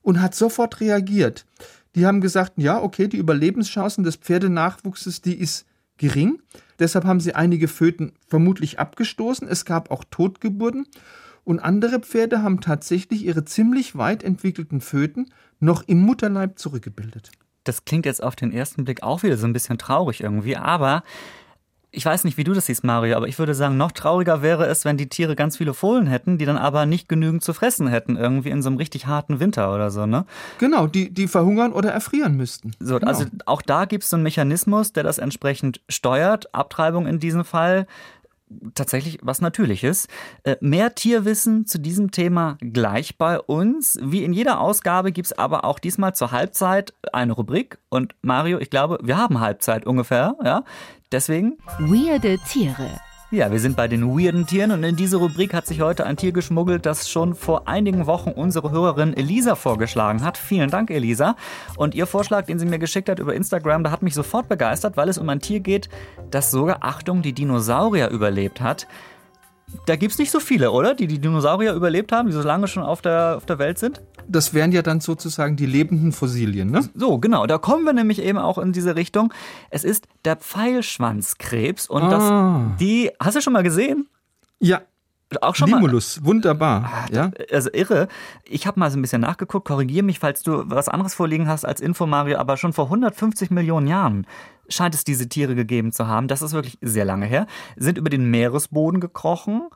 und 0.02 0.20
hat 0.20 0.34
sofort 0.34 0.80
reagiert. 0.80 1.46
Die 1.94 2.06
haben 2.06 2.20
gesagt, 2.20 2.52
ja, 2.56 2.80
okay, 2.80 3.08
die 3.08 3.16
Überlebenschancen 3.16 4.04
des 4.04 4.16
Pferdenachwuchses, 4.16 5.22
die 5.22 5.34
ist 5.34 5.66
gering. 6.00 6.41
Deshalb 6.79 7.05
haben 7.05 7.20
sie 7.20 7.35
einige 7.35 7.69
Föten 7.69 8.12
vermutlich 8.26 8.79
abgestoßen. 8.79 9.47
Es 9.47 9.64
gab 9.64 9.91
auch 9.91 10.02
Totgeburten. 10.11 10.87
Und 11.44 11.61
andere 11.61 12.00
Pferde 12.00 12.43
haben 12.43 12.61
tatsächlich 12.61 13.25
ihre 13.25 13.44
ziemlich 13.44 13.97
weit 13.97 14.23
entwickelten 14.23 14.81
Föten 14.81 15.26
noch 15.58 15.82
im 15.87 16.00
Mutterleib 16.00 16.58
zurückgebildet. 16.58 17.31
Das 17.65 17.84
klingt 17.84 18.06
jetzt 18.06 18.22
auf 18.22 18.34
den 18.34 18.53
ersten 18.53 18.84
Blick 18.84 19.03
auch 19.03 19.22
wieder 19.22 19.36
so 19.36 19.46
ein 19.46 19.53
bisschen 19.53 19.77
traurig 19.77 20.22
irgendwie, 20.22 20.56
aber 20.56 21.03
ich 21.93 22.05
weiß 22.05 22.25
nicht, 22.25 22.37
wie 22.37 22.44
du 22.44 22.53
das 22.53 22.67
siehst, 22.67 22.85
Mario, 22.85 23.17
aber 23.17 23.27
ich 23.27 23.39
würde 23.39 23.55
sagen, 23.55 23.77
noch 23.77 23.93
trauriger 23.93 24.43
wäre 24.43 24.67
es, 24.67 24.85
wenn 24.85 24.97
die 24.97 25.09
Tiere 25.09 25.35
ganz 25.35 25.56
viele 25.56 25.75
Fohlen 25.75 26.06
hätten, 26.06 26.39
die 26.39 26.44
dann 26.44 26.56
aber 26.56 26.87
nicht 26.87 27.09
genügend 27.09 27.43
zu 27.43 27.53
fressen 27.53 27.89
hätten, 27.89 28.17
irgendwie 28.17 28.51
in 28.51 28.63
so 28.63 28.69
einem 28.69 28.77
richtig 28.77 29.06
harten 29.06 29.41
Winter 29.41 29.75
oder 29.75 29.91
so, 29.91 30.06
ne? 30.06 30.25
Genau, 30.59 30.87
die, 30.87 31.13
die 31.13 31.27
verhungern 31.27 31.73
oder 31.73 31.91
erfrieren 31.91 32.37
müssten. 32.37 32.73
So, 32.79 32.99
genau. 32.99 33.11
also 33.11 33.25
auch 33.47 33.63
da 33.63 33.87
gibt 33.87 34.05
es 34.05 34.11
so 34.11 34.17
einen 34.17 34.23
Mechanismus, 34.23 34.93
der 34.93 35.03
das 35.03 35.19
entsprechend 35.19 35.81
steuert, 35.89 36.55
Abtreibung 36.55 37.06
in 37.06 37.19
diesem 37.19 37.44
Fall 37.44 37.87
tatsächlich 38.74 39.19
was 39.22 39.40
Natürliches. 39.40 40.08
Äh, 40.44 40.56
mehr 40.60 40.94
Tierwissen 40.94 41.66
zu 41.66 41.78
diesem 41.78 42.10
Thema 42.10 42.58
gleich 42.60 43.19
bei 43.19 43.40
uns. 43.40 43.98
Wie 44.02 44.24
in 44.24 44.32
jeder 44.32 44.60
Ausgabe 44.60 45.12
gibt 45.12 45.26
es 45.26 45.38
aber 45.38 45.64
auch 45.64 45.78
diesmal 45.78 46.14
zur 46.14 46.32
Halbzeit 46.32 46.94
eine 47.12 47.32
Rubrik. 47.32 47.78
Und 47.88 48.14
Mario, 48.22 48.58
ich 48.58 48.70
glaube, 48.70 48.98
wir 49.02 49.16
haben 49.16 49.40
Halbzeit 49.40 49.86
ungefähr. 49.86 50.36
Ja? 50.44 50.64
Deswegen. 51.12 51.58
Weirde 51.78 52.38
Tiere. 52.48 53.00
Ja, 53.32 53.53
wir 53.53 53.60
sind 53.60 53.77
bei 53.77 53.87
den 53.87 54.08
weirden 54.08 54.44
Tieren 54.44 54.72
und 54.72 54.82
in 54.82 54.96
diese 54.96 55.19
Rubrik 55.19 55.55
hat 55.55 55.65
sich 55.65 55.81
heute 55.81 56.05
ein 56.05 56.17
Tier 56.17 56.32
geschmuggelt, 56.32 56.84
das 56.84 57.08
schon 57.08 57.37
vor 57.37 57.69
einigen 57.69 58.08
Wochen 58.08 58.31
unsere 58.31 58.72
Hörerin 58.72 59.17
Elisa 59.17 59.55
vorgeschlagen 59.55 60.25
hat. 60.25 60.37
Vielen 60.37 60.69
Dank, 60.69 60.91
Elisa. 60.91 61.37
Und 61.77 61.94
ihr 61.94 62.08
Vorschlag, 62.08 62.46
den 62.46 62.58
sie 62.58 62.67
mir 62.67 62.81
geschickt 62.81 63.08
hat 63.08 63.20
über 63.20 63.32
Instagram, 63.32 63.84
da 63.84 63.93
hat 63.93 64.03
mich 64.03 64.15
sofort 64.15 64.49
begeistert, 64.49 64.96
weil 64.96 65.08
es 65.08 65.17
um 65.17 65.29
ein 65.29 65.39
Tier 65.39 65.60
geht, 65.60 65.89
das 66.32 66.51
sogar, 66.51 66.79
Achtung, 66.81 67.22
die 67.22 67.32
Dinosaurier 67.32 68.08
überlebt 68.08 68.60
hat. 68.60 68.89
Da 69.86 69.96
gibt 69.96 70.12
es 70.12 70.19
nicht 70.19 70.31
so 70.31 70.41
viele, 70.41 70.70
oder? 70.70 70.94
Die 70.94 71.06
die 71.06 71.19
Dinosaurier 71.19 71.74
überlebt 71.74 72.12
haben, 72.12 72.29
die 72.29 72.32
so 72.32 72.43
lange 72.43 72.69
schon 72.69 72.82
auf 72.82 73.03
der, 73.03 73.36
auf 73.36 73.46
der 73.46 73.58
Welt 73.58 73.79
sind? 73.79 74.00
das 74.31 74.55
wären 74.55 74.72
ja 74.72 74.82
dann 74.82 75.00
sozusagen 75.00 75.56
die 75.56 75.67
lebenden 75.67 76.12
Fossilien, 76.12 76.70
ne? 76.70 76.89
So, 76.94 77.19
genau. 77.19 77.46
Da 77.46 77.58
kommen 77.58 77.84
wir 77.84 77.93
nämlich 77.93 78.22
eben 78.22 78.39
auch 78.39 78.58
in 78.58 78.72
diese 78.72 78.96
Richtung. 78.96 79.32
Es 79.70 79.84
ist 79.84 80.06
der 80.24 80.36
Pfeilschwanzkrebs 80.36 81.89
und 81.89 82.03
ah. 82.03 82.10
das, 82.69 82.79
die, 82.79 83.10
hast 83.19 83.36
du 83.36 83.41
schon 83.41 83.53
mal 83.53 83.62
gesehen? 83.62 84.08
Ja, 84.60 84.82
auch 85.41 85.55
schon 85.55 85.69
Limulus, 85.69 86.20
mal, 86.20 86.27
wunderbar. 86.27 86.91
Ah, 86.93 87.06
ja? 87.12 87.31
Also 87.53 87.70
irre. 87.72 88.08
Ich 88.44 88.67
habe 88.67 88.81
mal 88.81 88.91
so 88.91 88.98
ein 88.98 89.03
bisschen 89.03 89.20
nachgeguckt, 89.20 89.67
korrigiere 89.67 90.05
mich, 90.05 90.19
falls 90.19 90.43
du 90.43 90.65
was 90.67 90.89
anderes 90.89 91.15
vorliegen 91.15 91.48
hast 91.48 91.65
als 91.65 91.81
Info, 91.81 92.06
Mario, 92.06 92.39
aber 92.39 92.56
schon 92.56 92.72
vor 92.72 92.86
150 92.86 93.50
Millionen 93.50 93.86
Jahren 93.86 94.27
scheint 94.70 94.94
es 94.94 95.05
diese 95.05 95.29
Tiere 95.29 95.55
gegeben 95.55 95.93
zu 95.93 96.06
haben. 96.06 96.29
Das 96.29 96.43
ist 96.43 96.53
wirklich 96.53 96.79
sehr 96.81 97.05
lange 97.05 97.27
her. 97.27 97.46
Sind 97.77 97.98
über 97.98 98.10
den 98.10 98.31
Meeresboden 98.31 99.00
gekrochen, 99.00 99.69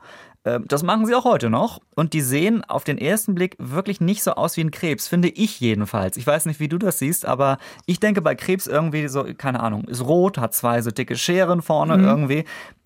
Ähm, 0.45 0.65
das 0.67 0.83
machen 0.83 1.05
sie 1.05 1.15
auch 1.15 1.25
heute 1.25 1.49
noch. 1.49 1.81
Und 1.95 2.13
die 2.13 2.21
sehen 2.21 2.63
auf 2.63 2.83
den 2.83 2.97
ersten 2.97 3.35
Blick 3.35 3.55
wirklich 3.59 3.99
nicht 3.99 4.23
so 4.23 4.31
aus 4.33 4.55
wie 4.57 4.61
ein 4.61 4.71
Krebs, 4.71 5.07
finde 5.07 5.27
ich 5.27 5.59
jedenfalls. 5.59 6.17
Ich 6.17 6.27
weiß 6.27 6.45
nicht, 6.45 6.59
wie 6.59 6.69
du 6.69 6.77
das 6.77 6.99
siehst, 6.99 7.25
aber 7.25 7.57
ich 7.85 7.99
denke 7.99 8.21
bei 8.21 8.35
Krebs 8.35 8.67
irgendwie 8.67 9.07
so, 9.07 9.25
keine 9.37 9.59
Ahnung, 9.61 9.85
ist 9.85 10.05
rot, 10.05 10.37
hat 10.37 10.53
zwei 10.53 10.81
so 10.81 10.91
dicke 10.91 11.17
Scheren 11.17 11.61
vorne 11.61 11.97
mhm. 11.97 12.05
irgendwie. 12.05 12.45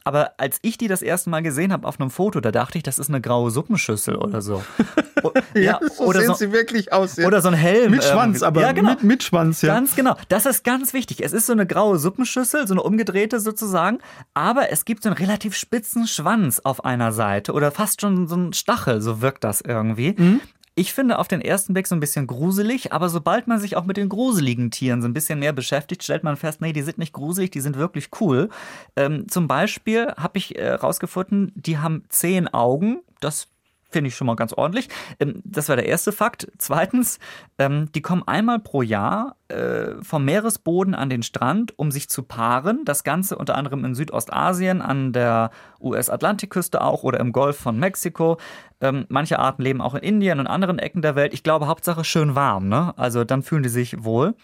Aber 0.10 0.32
als 0.38 0.58
ich 0.64 0.76
die 0.80 0.88
das 0.88 1.04
erste 1.04 1.30
Mal 1.30 1.44
gesehen 1.44 1.72
habe 1.72 1.88
auf 1.88 2.02
einem 2.02 2.10
Foto, 2.10 2.40
da 2.40 2.52
dachte 2.52 2.80
ich, 2.80 2.84
das 2.84 2.98
ist 2.98 3.10
eine 3.10 3.22
graue 3.22 3.52
Suppenschüssel 3.52 4.16
oder 4.16 4.42
so. 4.42 4.64
ja, 5.54 5.62
ja, 5.62 5.80
so 5.96 6.06
oder 6.06 6.22
sehen 6.22 6.30
so, 6.30 6.34
sie 6.34 6.52
wirklich 6.52 6.92
aus. 6.92 7.18
Ja. 7.18 7.28
Oder 7.28 7.44
so 7.44 7.50
ein 7.50 7.54
Helm. 7.54 7.92
Mit 7.92 8.04
Schwanz, 8.04 8.42
aber 8.42 8.62
ja, 8.62 8.72
genau. 8.72 8.90
mit, 8.90 9.04
mit 9.04 9.22
Schwanz, 9.22 9.62
ja. 9.62 9.72
Ganz 9.72 9.96
genau. 9.96 10.16
Das 10.28 10.48
ist 10.48 10.64
ganz 10.64 10.94
wichtig. 10.94 11.24
Es 11.24 11.32
ist 11.32 11.46
so 11.46 11.54
eine 11.54 11.68
graue 11.68 12.00
Suppenschüssel, 12.00 12.66
so 12.66 12.74
eine 12.74 12.82
umgedrehte 12.82 13.40
sozusagen, 13.40 14.00
aber 14.34 14.72
es 14.72 14.84
gibt 14.84 15.04
so 15.04 15.10
einen 15.10 15.18
relativ 15.20 15.56
spitzen 15.56 16.08
Schwanz 16.08 16.60
auf 16.64 16.84
einer 16.84 17.12
Seite 17.12 17.54
oder 17.54 17.70
fast 17.70 18.02
schon 18.02 18.28
so 18.28 18.36
ein 18.36 18.54
Stachel, 18.54 19.02
so 19.02 19.22
wirkt 19.22 19.44
das 19.44 19.62
irgendwie. 19.62 20.16
Mhm. 20.18 20.42
Ich 20.80 20.94
finde 20.94 21.20
auf 21.20 21.28
den 21.28 21.42
ersten 21.42 21.74
Blick 21.74 21.88
so 21.88 21.96
ein 21.96 22.00
bisschen 22.00 22.26
gruselig, 22.26 22.94
aber 22.94 23.10
sobald 23.10 23.48
man 23.48 23.60
sich 23.60 23.76
auch 23.76 23.84
mit 23.84 23.98
den 23.98 24.08
gruseligen 24.08 24.72
Tieren 24.72 25.02
so 25.02 25.10
ein 25.10 25.14
bisschen 25.14 25.40
mehr 25.40 25.52
beschäftigt, 25.52 26.04
stellt 26.04 26.24
man 26.24 26.38
fest, 26.38 26.62
nee, 26.62 26.72
die 26.72 26.84
sind 26.84 26.98
nicht 26.98 27.12
gruselig, 27.12 27.52
die 27.52 27.60
sind 27.60 27.76
wirklich 27.76 28.08
cool. 28.22 28.48
Ähm, 28.96 29.28
zum 29.28 29.50
Beispiel 29.50 30.14
habe 30.16 30.38
ich 30.38 30.52
herausgefunden, 30.52 31.50
äh, 31.50 31.52
die 31.56 31.80
haben 31.80 32.06
zehn 32.08 32.48
Augen. 32.48 33.02
Das 33.20 33.50
Finde 33.92 34.10
ich 34.10 34.16
schon 34.16 34.28
mal 34.28 34.36
ganz 34.36 34.54
ordentlich. 34.54 34.88
Ähm, 35.20 35.42
das 35.44 35.68
war 35.68 35.76
der 35.76 35.88
erste 35.88 36.12
Fakt. 36.12 36.48
Zweitens, 36.60 37.18
ähm, 37.58 37.92
die 37.94 38.02
kommen 38.02 38.24
einmal 38.28 38.60
pro 38.60 38.84
Jahr 38.84 39.36
äh, 39.48 39.96
vom 40.02 40.26
Meeresboden 40.26 40.94
an 40.94 41.10
den 41.10 41.24
Strand, 41.24 41.78
um 41.78 41.90
sich 41.90 42.08
zu 42.08 42.22
paaren. 42.22 42.86
Das 42.86 43.04
Ganze 43.04 43.36
unter 43.36 43.56
anderem 43.56 43.84
in 43.86 43.96
Südostasien, 43.96 44.82
an 44.82 45.12
der 45.12 45.50
US-Atlantikküste 45.82 46.82
auch 46.82 47.02
oder 47.02 47.20
im 47.20 47.32
Golf 47.32 47.58
von 47.58 47.80
Mexiko. 47.80 48.38
Ähm, 48.80 49.06
manche 49.10 49.40
Arten 49.40 49.64
leben 49.64 49.82
auch 49.82 49.96
in 49.96 50.04
Indien 50.04 50.40
und 50.40 50.48
anderen 50.48 50.78
Ecken 50.78 51.02
der 51.02 51.16
Welt. 51.16 51.34
Ich 51.34 51.42
glaube, 51.42 51.68
Hauptsache 51.68 52.04
schön 52.04 52.36
warm. 52.36 52.70
Ne? 52.70 52.94
Also 52.96 53.24
dann 53.24 53.42
fühlen 53.42 53.64
die 53.64 53.70
sich 53.70 54.04
wohl. 54.04 54.36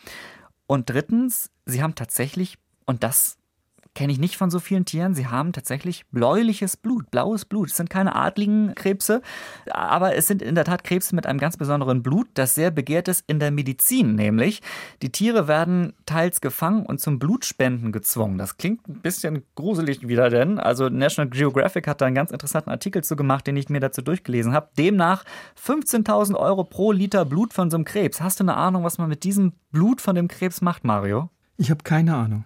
Und 0.66 0.90
drittens, 0.90 1.52
sie 1.66 1.84
haben 1.84 1.94
tatsächlich, 1.94 2.58
und 2.86 3.04
das 3.04 3.38
kenne 3.96 4.12
ich 4.12 4.20
nicht 4.20 4.38
von 4.38 4.52
so 4.52 4.60
vielen 4.60 4.86
Tieren. 4.86 5.16
Sie 5.16 5.28
haben 5.28 5.54
tatsächlich 5.54 6.06
bläuliches 6.12 6.78
Blut, 6.78 7.10
blaues 7.10 7.46
Blut. 7.46 7.72
Es 7.72 7.78
sind 7.78 7.90
keine 7.90 8.16
adligen 8.16 8.76
Krebse, 8.76 9.22
aber 9.72 10.16
es 10.16 10.28
sind 10.28 10.42
in 10.42 10.54
der 10.54 10.66
Tat 10.66 10.84
Krebse 10.84 11.16
mit 11.16 11.26
einem 11.26 11.40
ganz 11.40 11.58
besonderen 11.58 12.04
Blut, 12.04 12.28
das 12.36 12.54
sehr 12.54 12.72
begehrt 12.72 13.08
ist 13.08 13.24
in 13.28 13.40
der 13.40 13.52
Medizin, 13.52 14.16
nämlich 14.16 14.62
die 15.02 15.12
Tiere 15.12 15.48
werden 15.48 15.94
teils 16.06 16.42
gefangen 16.42 16.86
und 16.86 17.00
zum 17.00 17.18
Blutspenden 17.18 17.92
gezwungen. 17.92 18.38
Das 18.38 18.58
klingt 18.58 18.88
ein 18.88 19.02
bisschen 19.02 19.44
gruselig 19.56 20.08
wieder, 20.08 20.30
denn 20.30 20.60
also 20.60 20.90
National 20.90 21.30
Geographic 21.30 21.88
hat 21.88 22.02
da 22.02 22.06
einen 22.06 22.16
ganz 22.16 22.32
interessanten 22.32 22.70
Artikel 22.70 23.04
zu 23.04 23.16
gemacht, 23.16 23.48
den 23.48 23.56
ich 23.56 23.70
mir 23.70 23.80
dazu 23.80 24.02
durchgelesen 24.02 24.54
habe. 24.54 24.70
Demnach 24.78 25.24
15.000 25.66 26.36
Euro 26.36 26.66
pro 26.66 26.92
Liter 26.92 27.24
Blut 27.24 27.54
von 27.54 27.72
so 27.72 27.78
einem 27.78 27.86
Krebs. 27.86 28.20
Hast 28.20 28.42
du 28.42 28.44
eine 28.44 28.56
Ahnung, 28.56 28.84
was 28.84 28.98
man 28.98 29.08
mit 29.08 29.24
diesem 29.24 29.54
Blut 29.72 30.02
von 30.02 30.16
dem 30.16 30.28
Krebs 30.28 30.62
macht, 30.62 30.84
Mario? 30.84 31.30
Ich 31.58 31.72
habe 31.72 31.84
keine 31.84 32.16
Ahnung 32.16 32.44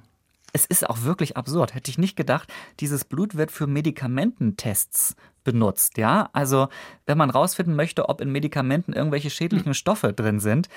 es 0.54 0.66
ist 0.66 0.90
auch 0.90 1.04
wirklich 1.04 1.38
absurd. 1.38 1.76
Hätte 1.76 1.92
ich 1.92 1.98
nicht 1.98 2.16
gedacht, 2.16 2.52
dieses 2.80 3.06
Blut 3.06 3.36
wird 3.36 3.52
für 3.52 3.68
Medikamententests 3.68 5.16
benutzt, 5.44 5.98
ja? 5.98 6.30
Also, 6.34 6.68
wenn 7.06 7.18
man 7.18 7.30
rausfinden 7.30 7.76
möchte, 7.76 8.10
ob 8.10 8.22
in 8.22 8.32
Medikamenten 8.32 8.94
irgendwelche 8.94 9.30
schädlichen 9.30 9.74
Stoffe 9.74 10.14
drin 10.14 10.40
sind, 10.40 10.70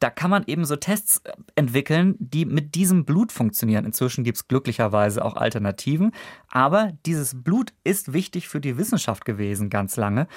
da 0.00 0.10
kann 0.10 0.30
man 0.30 0.44
eben 0.46 0.64
so 0.64 0.76
Tests 0.76 1.20
äh, 1.24 1.32
entwickeln, 1.54 2.14
die 2.18 2.44
mit 2.44 2.74
diesem 2.74 3.04
Blut 3.04 3.32
funktionieren. 3.32 3.84
Inzwischen 3.84 4.24
gibt 4.24 4.36
es 4.36 4.48
glücklicherweise 4.48 5.24
auch 5.24 5.36
Alternativen. 5.36 6.12
Aber 6.48 6.92
dieses 7.04 7.42
Blut 7.42 7.72
ist 7.84 8.12
wichtig 8.12 8.48
für 8.48 8.60
die 8.60 8.78
Wissenschaft 8.78 9.24
gewesen, 9.24 9.70
ganz 9.70 9.96
lange. 9.96 10.28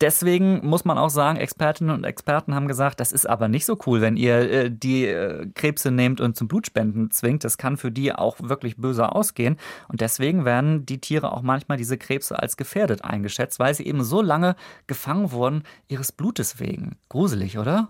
Deswegen 0.00 0.66
muss 0.66 0.84
man 0.84 0.98
auch 0.98 1.08
sagen, 1.08 1.38
Expertinnen 1.38 1.94
und 1.94 2.04
Experten 2.04 2.54
haben 2.54 2.68
gesagt, 2.68 3.00
das 3.00 3.12
ist 3.12 3.26
aber 3.26 3.48
nicht 3.48 3.64
so 3.64 3.78
cool, 3.86 4.00
wenn 4.00 4.16
ihr 4.16 4.50
äh, 4.50 4.70
die 4.70 5.06
äh, 5.06 5.46
Krebse 5.54 5.90
nehmt 5.90 6.20
und 6.20 6.36
zum 6.36 6.48
Blutspenden 6.48 7.10
zwingt. 7.10 7.44
Das 7.44 7.56
kann 7.56 7.76
für 7.78 7.90
die 7.90 8.12
auch 8.12 8.36
wirklich 8.40 8.76
böse 8.76 9.12
ausgehen. 9.12 9.56
Und 9.88 10.02
deswegen 10.02 10.44
werden 10.44 10.84
die 10.84 11.00
Tiere 11.00 11.32
auch 11.32 11.42
manchmal 11.42 11.78
diese 11.78 11.96
Krebse 11.96 12.38
als 12.38 12.56
gefährdet 12.56 13.02
eingeschätzt, 13.04 13.58
weil 13.58 13.74
sie 13.74 13.86
eben 13.86 14.04
so 14.04 14.20
lange 14.20 14.56
gefangen 14.86 15.30
wurden 15.30 15.62
ihres 15.88 16.12
Blutes 16.12 16.60
wegen. 16.60 16.96
Gruselig, 17.08 17.58
oder? 17.58 17.88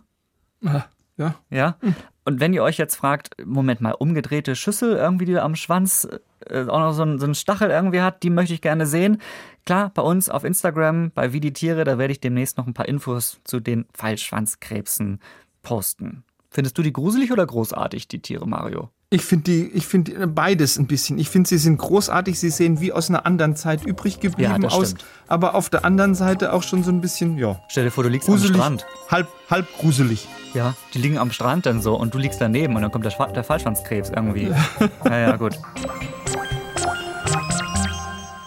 Ja. 0.60 0.86
Ja. 1.16 1.34
Ja. 1.50 1.76
Und 2.24 2.40
wenn 2.40 2.52
ihr 2.52 2.62
euch 2.62 2.76
jetzt 2.76 2.96
fragt, 2.96 3.36
Moment 3.44 3.80
mal, 3.80 3.92
umgedrehte 3.92 4.56
Schüssel 4.56 4.96
irgendwie, 4.96 5.24
die 5.24 5.38
am 5.38 5.54
Schwanz 5.54 6.08
äh, 6.46 6.66
auch 6.66 6.80
noch 6.80 6.92
so 6.92 7.02
einen, 7.02 7.18
so 7.18 7.24
einen 7.24 7.34
Stachel 7.34 7.70
irgendwie 7.70 8.02
hat, 8.02 8.22
die 8.22 8.30
möchte 8.30 8.54
ich 8.54 8.60
gerne 8.60 8.86
sehen. 8.86 9.18
Klar, 9.64 9.90
bei 9.94 10.02
uns 10.02 10.28
auf 10.28 10.44
Instagram, 10.44 11.10
bei 11.12 11.32
Wie 11.32 11.40
die 11.40 11.52
Tiere, 11.52 11.84
da 11.84 11.98
werde 11.98 12.12
ich 12.12 12.20
demnächst 12.20 12.58
noch 12.58 12.66
ein 12.66 12.74
paar 12.74 12.88
Infos 12.88 13.40
zu 13.44 13.60
den 13.60 13.86
Fallschwanzkrebsen 13.94 15.20
posten. 15.62 16.24
Findest 16.50 16.78
du 16.78 16.82
die 16.82 16.92
gruselig 16.92 17.32
oder 17.32 17.46
großartig, 17.46 18.08
die 18.08 18.20
Tiere, 18.20 18.46
Mario? 18.46 18.90
Ich 19.08 19.22
finde 19.22 19.44
die, 19.44 19.70
ich 19.72 19.86
finde 19.86 20.26
beides 20.26 20.78
ein 20.78 20.88
bisschen. 20.88 21.16
Ich 21.18 21.30
finde, 21.30 21.48
sie 21.48 21.58
sind 21.58 21.78
großartig. 21.78 22.40
Sie 22.40 22.50
sehen 22.50 22.80
wie 22.80 22.92
aus 22.92 23.08
einer 23.08 23.24
anderen 23.24 23.54
Zeit 23.54 23.86
übrig 23.86 24.18
geblieben 24.18 24.62
ja, 24.62 24.68
aus. 24.68 24.94
Aber 25.28 25.54
auf 25.54 25.70
der 25.70 25.84
anderen 25.84 26.16
Seite 26.16 26.52
auch 26.52 26.64
schon 26.64 26.82
so 26.82 26.90
ein 26.90 27.00
bisschen, 27.00 27.38
ja. 27.38 27.60
Stell 27.68 27.84
dir 27.84 27.92
vor, 27.92 28.02
du 28.02 28.10
liegst 28.10 28.26
gruselig, 28.26 28.54
am 28.54 28.60
Strand. 28.60 28.86
Halb, 29.08 29.28
halb 29.48 29.66
gruselig. 29.78 30.26
Ja, 30.54 30.74
die 30.92 30.98
liegen 30.98 31.18
am 31.18 31.30
Strand 31.30 31.66
dann 31.66 31.80
so 31.80 31.94
und 31.94 32.14
du 32.14 32.18
liegst 32.18 32.40
daneben 32.40 32.74
und 32.74 32.82
dann 32.82 32.90
kommt 32.90 33.04
der, 33.04 33.12
der 33.28 33.44
Fallschwanzkrebs 33.44 34.10
irgendwie. 34.10 34.52
ja, 35.04 35.18
ja, 35.18 35.36
gut. 35.36 35.56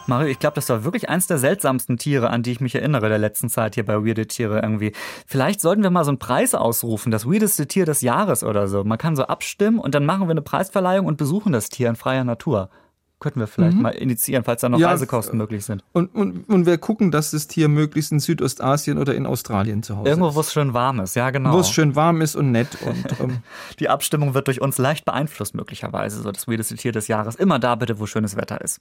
Mario, 0.09 0.29
ich 0.29 0.39
glaube, 0.39 0.55
das 0.55 0.67
war 0.69 0.83
wirklich 0.83 1.07
eins 1.07 1.27
der 1.27 1.37
seltsamsten 1.37 1.97
Tiere, 1.97 2.31
an 2.31 2.41
die 2.41 2.51
ich 2.51 2.59
mich 2.59 2.73
erinnere 2.73 3.07
der 3.09 3.19
letzten 3.19 3.47
Zeit 3.47 3.75
hier 3.75 3.85
bei 3.85 4.03
Weirde 4.03 4.25
Tiere 4.25 4.59
irgendwie. 4.59 4.91
Vielleicht 5.27 5.61
sollten 5.61 5.83
wir 5.83 5.91
mal 5.91 6.03
so 6.03 6.09
einen 6.09 6.17
Preis 6.17 6.55
ausrufen, 6.55 7.11
das 7.11 7.27
weirdeste 7.27 7.67
Tier 7.67 7.85
des 7.85 8.01
Jahres 8.01 8.43
oder 8.43 8.67
so. 8.67 8.83
Man 8.83 8.97
kann 8.97 9.15
so 9.15 9.23
abstimmen 9.23 9.77
und 9.79 9.93
dann 9.93 10.05
machen 10.05 10.27
wir 10.27 10.31
eine 10.31 10.41
Preisverleihung 10.41 11.05
und 11.05 11.17
besuchen 11.17 11.53
das 11.53 11.69
Tier 11.69 11.89
in 11.89 11.95
freier 11.95 12.23
Natur. 12.23 12.69
Könnten 13.19 13.41
wir 13.41 13.47
vielleicht 13.47 13.75
mhm. 13.75 13.81
mal 13.81 13.89
initiieren, 13.89 14.45
falls 14.45 14.61
da 14.61 14.69
noch 14.69 14.79
ja, 14.79 14.89
Reisekosten 14.91 15.37
möglich 15.37 15.65
sind. 15.65 15.83
Und, 15.91 16.15
und, 16.15 16.47
und 16.47 16.65
wir 16.65 16.77
gucken, 16.77 17.11
dass 17.11 17.31
das 17.31 17.47
Tier 17.47 17.67
möglichst 17.67 18.13
in 18.13 18.21
Südostasien 18.21 18.97
oder 18.97 19.13
in 19.13 19.25
Australien 19.25 19.83
zu 19.83 19.97
Hause 19.97 20.09
Irgendwo, 20.09 20.35
wo 20.35 20.39
es 20.39 20.53
schön 20.53 20.73
warm 20.73 21.01
ist, 21.01 21.15
ja 21.15 21.29
genau. 21.29 21.51
Wo 21.51 21.59
es 21.59 21.69
schön 21.69 21.97
warm 21.97 22.21
ist 22.21 22.37
und 22.37 22.51
nett. 22.51 22.77
Und, 22.85 23.19
ähm 23.19 23.39
Die 23.77 23.89
Abstimmung 23.89 24.35
wird 24.35 24.47
durch 24.47 24.61
uns 24.61 24.77
leicht 24.77 25.03
beeinflusst 25.03 25.53
möglicherweise, 25.53 26.21
so 26.21 26.31
das 26.31 26.47
weirdeste 26.47 26.75
Tier 26.75 26.93
des 26.93 27.09
Jahres. 27.09 27.35
Immer 27.35 27.59
da 27.59 27.75
bitte, 27.75 27.99
wo 27.99 28.05
schönes 28.05 28.37
Wetter 28.37 28.61
ist. 28.61 28.79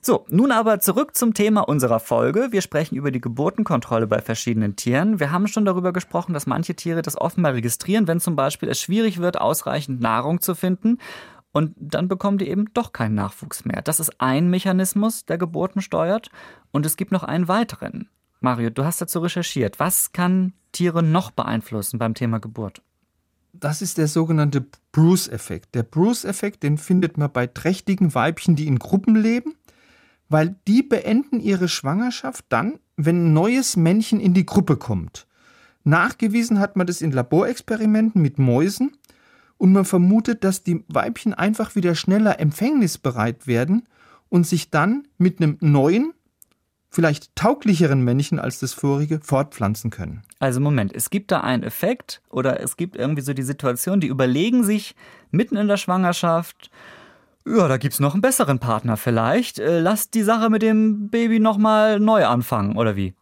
So, 0.00 0.24
nun 0.28 0.52
aber 0.52 0.78
zurück 0.78 1.16
zum 1.16 1.34
Thema 1.34 1.62
unserer 1.62 1.98
Folge. 1.98 2.48
Wir 2.52 2.62
sprechen 2.62 2.94
über 2.94 3.10
die 3.10 3.20
Geburtenkontrolle 3.20 4.06
bei 4.06 4.20
verschiedenen 4.20 4.76
Tieren. 4.76 5.18
Wir 5.18 5.32
haben 5.32 5.48
schon 5.48 5.64
darüber 5.64 5.92
gesprochen, 5.92 6.32
dass 6.32 6.46
manche 6.46 6.76
Tiere 6.76 7.02
das 7.02 7.20
offenbar 7.20 7.54
registrieren, 7.54 8.06
wenn 8.06 8.20
zum 8.20 8.36
Beispiel 8.36 8.68
es 8.68 8.80
schwierig 8.80 9.18
wird, 9.18 9.40
ausreichend 9.40 10.00
Nahrung 10.00 10.40
zu 10.40 10.54
finden. 10.54 10.98
Und 11.52 11.74
dann 11.78 12.08
bekommen 12.08 12.38
die 12.38 12.48
eben 12.48 12.72
doch 12.74 12.92
keinen 12.92 13.16
Nachwuchs 13.16 13.64
mehr. 13.64 13.82
Das 13.82 13.98
ist 13.98 14.20
ein 14.20 14.50
Mechanismus, 14.50 15.24
der 15.24 15.38
Geburten 15.38 15.82
steuert. 15.82 16.30
Und 16.70 16.86
es 16.86 16.96
gibt 16.96 17.10
noch 17.10 17.24
einen 17.24 17.48
weiteren. 17.48 18.08
Mario, 18.40 18.70
du 18.70 18.84
hast 18.84 19.00
dazu 19.00 19.18
recherchiert. 19.18 19.80
Was 19.80 20.12
kann 20.12 20.52
Tiere 20.72 21.02
noch 21.02 21.30
beeinflussen 21.30 21.98
beim 21.98 22.14
Thema 22.14 22.38
Geburt? 22.38 22.82
Das 23.52 23.82
ist 23.82 23.98
der 23.98 24.06
sogenannte 24.06 24.64
Bruce-Effekt. 24.92 25.74
Der 25.74 25.82
Bruce-Effekt, 25.82 26.62
den 26.62 26.78
findet 26.78 27.18
man 27.18 27.32
bei 27.32 27.48
trächtigen 27.48 28.14
Weibchen, 28.14 28.54
die 28.54 28.68
in 28.68 28.78
Gruppen 28.78 29.16
leben, 29.16 29.54
weil 30.28 30.54
die 30.68 30.82
beenden 30.82 31.40
ihre 31.40 31.68
Schwangerschaft 31.68 32.44
dann, 32.48 32.78
wenn 32.96 33.26
ein 33.26 33.32
neues 33.32 33.76
Männchen 33.76 34.20
in 34.20 34.34
die 34.34 34.46
Gruppe 34.46 34.76
kommt. 34.76 35.26
Nachgewiesen 35.82 36.60
hat 36.60 36.76
man 36.76 36.86
das 36.86 37.00
in 37.00 37.10
Laborexperimenten 37.10 38.22
mit 38.22 38.38
Mäusen 38.38 38.92
und 39.60 39.72
man 39.72 39.84
vermutet, 39.84 40.42
dass 40.42 40.62
die 40.62 40.84
Weibchen 40.88 41.34
einfach 41.34 41.74
wieder 41.74 41.94
schneller 41.94 42.40
empfängnisbereit 42.40 43.46
werden 43.46 43.86
und 44.30 44.46
sich 44.46 44.70
dann 44.70 45.06
mit 45.18 45.38
einem 45.38 45.58
neuen, 45.60 46.14
vielleicht 46.88 47.36
tauglicheren 47.36 48.02
Männchen 48.02 48.38
als 48.38 48.58
das 48.60 48.72
vorige 48.72 49.20
fortpflanzen 49.22 49.90
können. 49.90 50.22
Also 50.38 50.60
Moment, 50.60 50.94
es 50.94 51.10
gibt 51.10 51.30
da 51.30 51.42
einen 51.42 51.62
Effekt 51.62 52.22
oder 52.30 52.60
es 52.60 52.78
gibt 52.78 52.96
irgendwie 52.96 53.20
so 53.20 53.34
die 53.34 53.42
Situation, 53.42 54.00
die 54.00 54.06
überlegen 54.06 54.64
sich 54.64 54.96
mitten 55.30 55.58
in 55.58 55.68
der 55.68 55.76
Schwangerschaft, 55.76 56.70
ja, 57.46 57.68
da 57.68 57.76
gibt's 57.76 58.00
noch 58.00 58.14
einen 58.14 58.22
besseren 58.22 58.60
Partner 58.60 58.96
vielleicht. 58.96 59.58
Äh, 59.58 59.80
lasst 59.80 60.14
die 60.14 60.22
Sache 60.22 60.50
mit 60.50 60.62
dem 60.62 61.08
Baby 61.08 61.38
nochmal 61.38 61.98
neu 61.98 62.26
anfangen, 62.26 62.76
oder 62.76 62.96
wie? 62.96 63.14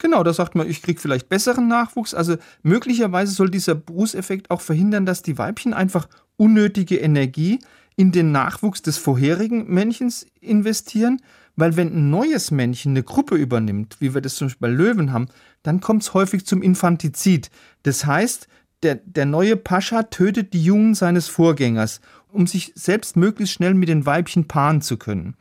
Genau, 0.00 0.24
da 0.24 0.32
sagt 0.32 0.54
man, 0.54 0.68
ich 0.68 0.82
kriege 0.82 0.98
vielleicht 0.98 1.28
besseren 1.28 1.68
Nachwuchs. 1.68 2.14
Also 2.14 2.36
möglicherweise 2.62 3.32
soll 3.32 3.50
dieser 3.50 3.74
Bruce-Effekt 3.74 4.50
auch 4.50 4.62
verhindern, 4.62 5.04
dass 5.04 5.22
die 5.22 5.36
Weibchen 5.36 5.74
einfach 5.74 6.08
unnötige 6.36 6.96
Energie 6.96 7.60
in 7.96 8.10
den 8.10 8.32
Nachwuchs 8.32 8.80
des 8.80 8.96
vorherigen 8.96 9.72
Männchens 9.72 10.26
investieren, 10.40 11.20
weil 11.54 11.76
wenn 11.76 11.94
ein 11.94 12.08
neues 12.08 12.50
Männchen 12.50 12.92
eine 12.92 13.02
Gruppe 13.02 13.34
übernimmt, 13.34 13.98
wie 14.00 14.14
wir 14.14 14.22
das 14.22 14.36
zum 14.36 14.46
Beispiel 14.46 14.68
bei 14.68 14.74
Löwen 14.74 15.12
haben, 15.12 15.28
dann 15.62 15.82
kommt 15.82 16.02
es 16.02 16.14
häufig 16.14 16.46
zum 16.46 16.62
Infantizid. 16.62 17.50
Das 17.82 18.06
heißt, 18.06 18.48
der, 18.82 18.94
der 18.94 19.26
neue 19.26 19.56
Pascha 19.56 20.04
tötet 20.04 20.54
die 20.54 20.64
Jungen 20.64 20.94
seines 20.94 21.28
Vorgängers, 21.28 22.00
um 22.28 22.46
sich 22.46 22.72
selbst 22.74 23.16
möglichst 23.16 23.54
schnell 23.54 23.74
mit 23.74 23.90
den 23.90 24.06
Weibchen 24.06 24.48
paaren 24.48 24.80
zu 24.80 24.96
können. 24.96 25.34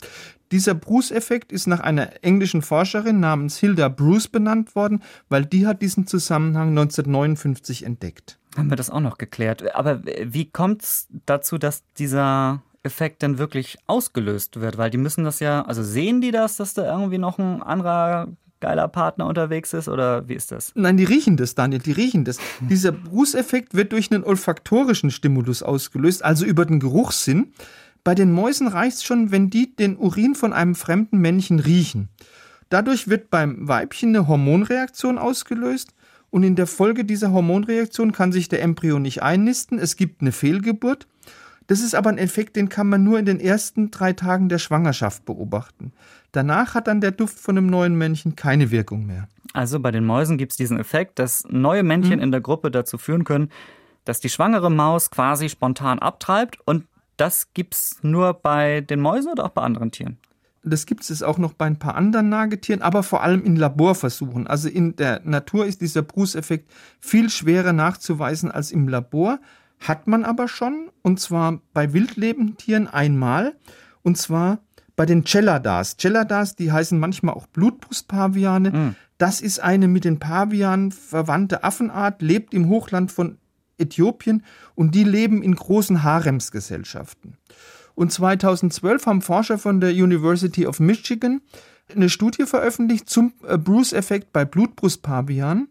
Dieser 0.52 0.74
Bruce-Effekt 0.74 1.52
ist 1.52 1.68
nach 1.68 1.80
einer 1.80 2.24
englischen 2.24 2.62
Forscherin 2.62 3.20
namens 3.20 3.58
Hilda 3.58 3.88
Bruce 3.88 4.28
benannt 4.28 4.76
worden, 4.76 5.04
weil 5.30 5.46
die 5.46 5.68
hat 5.68 5.82
diesen 5.82 6.08
Zusammenhang 6.08 6.70
1959 6.70 7.84
entdeckt. 7.84 8.40
Haben 8.58 8.70
wir 8.70 8.78
das 8.78 8.90
auch 8.90 9.00
noch 9.00 9.18
geklärt. 9.18 9.76
Aber 9.76 10.02
wie 10.04 10.50
kommt 10.50 10.84
es 10.84 11.08
dazu, 11.26 11.58
dass 11.58 11.84
dieser 12.00 12.64
Effekt 12.82 13.22
denn 13.22 13.38
wirklich 13.38 13.78
ausgelöst 13.86 14.60
wird? 14.60 14.78
Weil 14.78 14.90
die 14.90 14.98
müssen 14.98 15.24
das 15.24 15.40
ja, 15.40 15.62
also 15.62 15.84
sehen 15.84 16.22
die 16.22 16.32
das, 16.32 16.58
dass 16.58 16.74
da 16.74 16.92
irgendwie 16.92 17.20
noch 17.20 17.38
ein 17.38 17.62
anderer 17.62 18.30
geiler 18.60 18.88
Partner 18.88 19.26
unterwegs 19.26 19.74
ist 19.74 19.88
oder 19.88 20.28
wie 20.28 20.34
ist 20.34 20.52
das? 20.52 20.72
Nein, 20.76 20.98
die 20.98 21.06
riechen 21.06 21.38
das, 21.38 21.56
Daniel, 21.56 21.82
die 21.82 21.92
riechen 21.92 22.26
das. 22.26 22.40
Dieser 22.62 22.92
Bruce-Effekt 22.92 23.74
wird 23.74 23.92
durch 23.94 24.12
einen 24.12 24.24
olfaktorischen 24.24 25.12
Stimulus 25.12 25.64
ausgelöst, 25.64 26.24
also 26.24 26.46
über 26.46 26.66
den 26.66 26.80
Geruchssinn. 26.80 27.54
Bei 28.04 28.16
den 28.16 28.32
Mäusen 28.32 28.68
reicht 28.68 28.98
es 28.98 29.04
schon, 29.04 29.32
wenn 29.32 29.50
die 29.50 29.76
den 29.76 29.98
Urin 29.98 30.36
von 30.36 30.54
einem 30.54 30.76
fremden 30.76 31.20
Männchen 31.20 31.60
riechen. 31.60 32.10
Dadurch 32.70 33.08
wird 33.08 33.30
beim 33.30 33.68
Weibchen 33.68 34.10
eine 34.10 34.28
Hormonreaktion 34.28 35.18
ausgelöst 35.18 35.94
und 36.30 36.44
in 36.44 36.56
der 36.56 36.68
Folge 36.68 37.06
dieser 37.06 37.32
Hormonreaktion 37.32 38.12
kann 38.12 38.32
sich 38.32 38.50
der 38.50 38.62
Embryo 38.62 39.00
nicht 39.00 39.24
einnisten, 39.24 39.80
es 39.80 39.96
gibt 39.96 40.22
eine 40.22 40.32
Fehlgeburt. 40.32 41.08
Das 41.68 41.82
ist 41.82 41.94
aber 41.94 42.10
ein 42.10 42.18
Effekt, 42.18 42.56
den 42.56 42.70
kann 42.70 42.90
man 42.90 43.04
nur 43.04 43.20
in 43.20 43.26
den 43.26 43.40
ersten 43.40 43.92
drei 43.92 44.14
Tagen 44.14 44.50
der 44.50 44.58
Schwangerschaft 44.58 45.26
beobachten. 45.26 45.92
Danach 46.32 46.74
hat 46.74 46.88
dann 46.88 47.02
der 47.02 47.12
Duft 47.12 47.40
von 47.40 47.58
einem 47.58 47.68
neuen 47.68 47.96
Männchen 47.96 48.36
keine 48.36 48.72
Wirkung 48.72 49.06
mehr. 49.06 49.28
Also 49.54 49.80
bei 49.80 49.92
den 49.92 50.06
Mäusen 50.06 50.38
gibt 50.38 50.54
es 50.54 50.58
diesen 50.58 50.80
Effekt, 50.80 51.20
dass 51.20 51.44
neue 51.50 51.84
Männchen 51.84 52.14
hm. 52.14 52.20
in 52.22 52.32
der 52.32 52.42
Gruppe 52.42 52.72
dazu 52.72 52.98
führen 52.98 53.24
können, 53.24 53.50
dass 54.06 54.20
die 54.20 54.30
schwangere 54.30 54.72
Maus 54.72 55.12
quasi 55.12 55.50
spontan 55.50 56.00
abtreibt 56.00 56.58
und 56.66 56.86
das 57.20 57.54
gibt 57.54 57.76
es 57.76 57.98
nur 58.02 58.34
bei 58.34 58.82
den 58.82 59.02
Mäusen 59.02 59.32
oder 59.32 59.46
auch 59.46 59.50
bei 59.50 59.62
anderen 59.62 59.92
Tieren? 59.92 60.18
Das 60.64 60.86
gibt 60.86 61.10
es 61.10 61.24
auch 61.24 61.38
noch 61.38 61.54
bei 61.54 61.66
ein 61.66 61.80
paar 61.80 61.96
anderen 61.96 62.30
Nagetieren, 62.30 62.82
aber 62.82 63.04
vor 63.04 63.24
allem 63.24 63.44
in 63.44 63.56
Laborversuchen. 63.56 64.48
Also 64.48 64.68
in 64.68 64.96
der 64.96 65.22
Natur 65.24 65.66
ist 65.66 65.82
dieser 65.82 66.02
Bruce-Effekt 66.02 66.70
viel 67.00 67.30
schwerer 67.30 67.74
nachzuweisen 67.74 68.52
als 68.52 68.72
im 68.72 68.88
Labor, 68.88 69.40
hat 69.80 70.08
man 70.08 70.26
aber 70.26 70.48
schon, 70.48 70.90
und 71.02 71.20
zwar 71.20 71.60
bei 71.74 71.94
wildlebenden 71.94 72.58
Tieren 72.58 72.88
einmal, 72.88 73.56
und 74.04 74.18
zwar 74.18 74.60
bei 74.98 75.06
den 75.06 75.26
Celladas. 75.26 75.96
Celladas, 75.98 76.58
die 76.58 76.74
heißen 76.74 77.00
manchmal 77.00 77.36
auch 77.36 77.48
Blutbrustpaviane. 77.48 78.72
Mm. 78.72 78.96
Das 79.18 79.40
ist 79.40 79.60
eine 79.62 79.88
mit 79.88 80.04
den 80.04 80.20
Pavianen 80.20 80.92
verwandte 80.92 81.64
Affenart, 81.64 82.22
lebt 82.22 82.54
im 82.54 82.68
Hochland 82.68 83.12
von 83.12 83.38
Äthiopien 83.80 84.44
und 84.76 84.96
die 84.96 85.04
leben 85.04 85.42
in 85.42 85.56
großen 85.56 86.04
Haremsgesellschaften. 86.04 87.38
Und 87.96 88.12
2012 88.14 89.06
haben 89.06 89.22
Forscher 89.22 89.58
von 89.58 89.82
der 89.82 89.92
University 89.92 90.66
of 90.66 90.80
Michigan 90.80 91.42
eine 91.94 92.10
Studie 92.10 92.46
veröffentlicht 92.46 93.10
zum 93.10 93.34
äh, 93.48 93.58
Bruce-Effekt 93.58 94.32
bei 94.32 94.46
Blutbrustpavianen. 94.46 95.70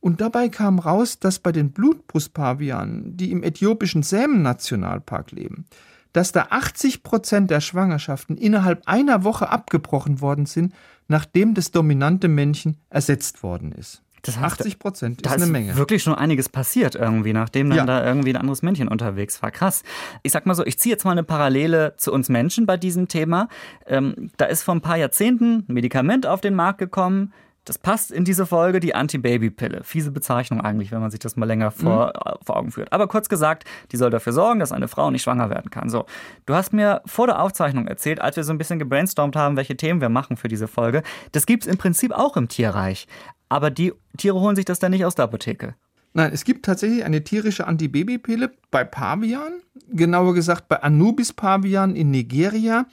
Und 0.00 0.20
dabei 0.20 0.48
kam 0.48 0.78
raus, 0.78 1.18
dass 1.18 1.38
bei 1.38 1.52
den 1.52 1.72
Blutbrustpavianen, 1.72 3.16
die 3.16 3.30
im 3.30 3.42
äthiopischen 3.42 4.02
Sämen-Nationalpark 4.02 5.30
leben, 5.30 5.66
dass 6.12 6.32
da 6.32 6.48
80 6.50 7.02
Prozent 7.02 7.50
der 7.50 7.60
Schwangerschaften 7.60 8.36
innerhalb 8.36 8.88
einer 8.88 9.24
Woche 9.24 9.50
abgebrochen 9.50 10.20
worden 10.20 10.46
sind, 10.46 10.74
nachdem 11.06 11.54
das 11.54 11.70
dominante 11.70 12.28
Männchen 12.28 12.78
ersetzt 12.88 13.42
worden 13.42 13.72
ist. 13.72 14.02
Das 14.22 14.38
heißt, 14.38 14.60
80 14.60 14.78
Prozent 14.78 15.22
ist 15.22 15.32
eine 15.32 15.46
Menge. 15.46 15.76
wirklich 15.76 16.02
schon 16.02 16.14
einiges 16.14 16.48
passiert 16.48 16.94
irgendwie, 16.94 17.32
nachdem 17.32 17.70
dann 17.70 17.78
ja. 17.78 17.86
da 17.86 18.04
irgendwie 18.04 18.30
ein 18.30 18.36
anderes 18.36 18.62
Männchen 18.62 18.88
unterwegs 18.88 19.42
war. 19.42 19.50
Krass. 19.50 19.82
Ich 20.22 20.32
sag 20.32 20.46
mal 20.46 20.54
so, 20.54 20.64
ich 20.64 20.78
ziehe 20.78 20.92
jetzt 20.92 21.04
mal 21.04 21.12
eine 21.12 21.24
Parallele 21.24 21.94
zu 21.96 22.12
uns 22.12 22.28
Menschen 22.28 22.66
bei 22.66 22.76
diesem 22.76 23.08
Thema. 23.08 23.48
Ähm, 23.86 24.30
da 24.36 24.46
ist 24.46 24.62
vor 24.62 24.74
ein 24.74 24.80
paar 24.80 24.96
Jahrzehnten 24.96 25.64
ein 25.68 25.74
Medikament 25.74 26.26
auf 26.26 26.40
den 26.40 26.54
Markt 26.54 26.78
gekommen, 26.78 27.32
das 27.64 27.78
passt 27.78 28.10
in 28.10 28.24
diese 28.24 28.46
Folge, 28.46 28.80
die 28.80 28.94
Anti-Baby-Pille. 28.94 29.84
Fiese 29.84 30.10
Bezeichnung 30.10 30.60
eigentlich, 30.60 30.92
wenn 30.92 31.00
man 31.00 31.10
sich 31.10 31.20
das 31.20 31.36
mal 31.36 31.46
länger 31.46 31.70
vor, 31.70 32.06
mhm. 32.06 32.44
vor 32.44 32.56
Augen 32.56 32.70
führt. 32.70 32.92
Aber 32.92 33.06
kurz 33.06 33.28
gesagt, 33.28 33.64
die 33.92 33.96
soll 33.96 34.10
dafür 34.10 34.32
sorgen, 34.32 34.60
dass 34.60 34.72
eine 34.72 34.88
Frau 34.88 35.10
nicht 35.10 35.22
schwanger 35.22 35.50
werden 35.50 35.70
kann. 35.70 35.90
So, 35.90 36.06
du 36.46 36.54
hast 36.54 36.72
mir 36.72 37.02
vor 37.04 37.26
der 37.26 37.40
Aufzeichnung 37.40 37.86
erzählt, 37.86 38.20
als 38.20 38.36
wir 38.36 38.44
so 38.44 38.52
ein 38.52 38.58
bisschen 38.58 38.78
gebrainstormt 38.78 39.36
haben, 39.36 39.56
welche 39.56 39.76
Themen 39.76 40.00
wir 40.00 40.08
machen 40.08 40.36
für 40.36 40.48
diese 40.48 40.68
Folge. 40.68 41.02
Das 41.32 41.44
gibt 41.44 41.64
es 41.64 41.70
im 41.70 41.76
Prinzip 41.76 42.12
auch 42.12 42.36
im 42.36 42.48
Tierreich. 42.48 43.06
Aber 43.50 43.70
die 43.70 43.92
Tiere 44.16 44.40
holen 44.40 44.56
sich 44.56 44.64
das 44.64 44.78
dann 44.78 44.92
nicht 44.92 45.04
aus 45.04 45.16
der 45.16 45.26
Apotheke. 45.26 45.74
Nein, 46.14 46.32
es 46.32 46.44
gibt 46.44 46.64
tatsächlich 46.64 47.04
eine 47.04 47.22
tierische 47.22 47.66
Antibabypille 47.66 48.52
bei 48.70 48.84
Pavian, 48.84 49.52
genauer 49.88 50.34
gesagt 50.34 50.68
bei 50.68 50.82
Anubis 50.82 51.32
Pavian 51.32 51.94
in 51.94 52.10
Nigeria, 52.10 52.86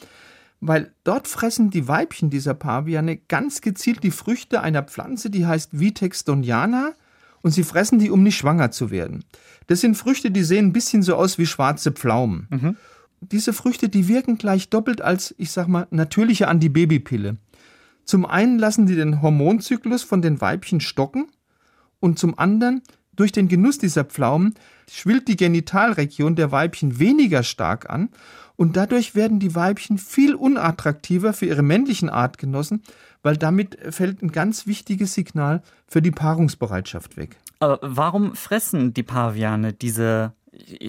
weil 0.59 0.91
dort 1.03 1.27
fressen 1.27 1.69
die 1.69 1.87
Weibchen 1.87 2.29
dieser 2.29 2.53
Paviane 2.53 3.17
ganz 3.17 3.61
gezielt 3.61 4.03
die 4.03 4.11
Früchte 4.11 4.61
einer 4.61 4.83
Pflanze, 4.83 5.29
die 5.29 5.45
heißt 5.45 5.79
Vitex 5.79 6.25
doniana, 6.25 6.93
und 7.41 7.51
sie 7.51 7.63
fressen 7.63 7.99
die, 7.99 8.11
um 8.11 8.23
nicht 8.23 8.37
schwanger 8.37 8.71
zu 8.71 8.89
werden. 8.91 9.23
Das 9.67 9.81
sind 9.81 9.95
Früchte, 9.95 10.31
die 10.31 10.43
sehen 10.43 10.67
ein 10.67 10.73
bisschen 10.73 11.03
so 11.03 11.15
aus 11.15 11.37
wie 11.37 11.45
schwarze 11.45 11.91
Pflaumen. 11.91 12.47
Mhm. 12.49 12.75
Diese 13.21 13.53
Früchte, 13.53 13.89
die 13.89 14.07
wirken 14.07 14.37
gleich 14.37 14.69
doppelt 14.69 15.01
als, 15.01 15.33
ich 15.37 15.51
sag 15.51 15.67
mal, 15.67 15.87
natürliche 15.91 16.47
Antibabypille. 16.47 17.37
Zum 18.07 18.25
einen 18.25 18.57
lassen 18.57 18.85
die 18.87 18.95
den 18.95 19.21
Hormonzyklus 19.21 20.01
von 20.01 20.21
den 20.21 20.39
Weibchen 20.41 20.79
stocken 20.79 21.27
und 21.99 22.17
zum 22.17 22.39
anderen 22.39 22.81
durch 23.15 23.33
den 23.33 23.49
Genuss 23.49 23.77
dieser 23.77 24.05
Pflaumen 24.05 24.53
schwillt 24.89 25.27
die 25.27 25.35
Genitalregion 25.35 26.35
der 26.35 26.51
Weibchen 26.51 26.99
weniger 26.99 27.43
stark 27.43 27.89
an 27.89 28.09
und 28.55 28.77
dadurch 28.77 29.13
werden 29.13 29.39
die 29.39 29.55
Weibchen 29.55 29.97
viel 29.97 30.35
unattraktiver 30.35 31.33
für 31.33 31.47
ihre 31.47 31.63
männlichen 31.63 32.09
Artgenossen, 32.09 32.81
weil 33.23 33.35
damit 33.35 33.77
fällt 33.89 34.21
ein 34.21 34.31
ganz 34.31 34.67
wichtiges 34.67 35.13
Signal 35.13 35.61
für 35.87 36.01
die 36.01 36.11
Paarungsbereitschaft 36.11 37.17
weg. 37.17 37.35
Aber 37.59 37.79
warum 37.81 38.35
fressen 38.35 38.93
die 38.93 39.03
Paviane 39.03 39.73
diese 39.73 40.31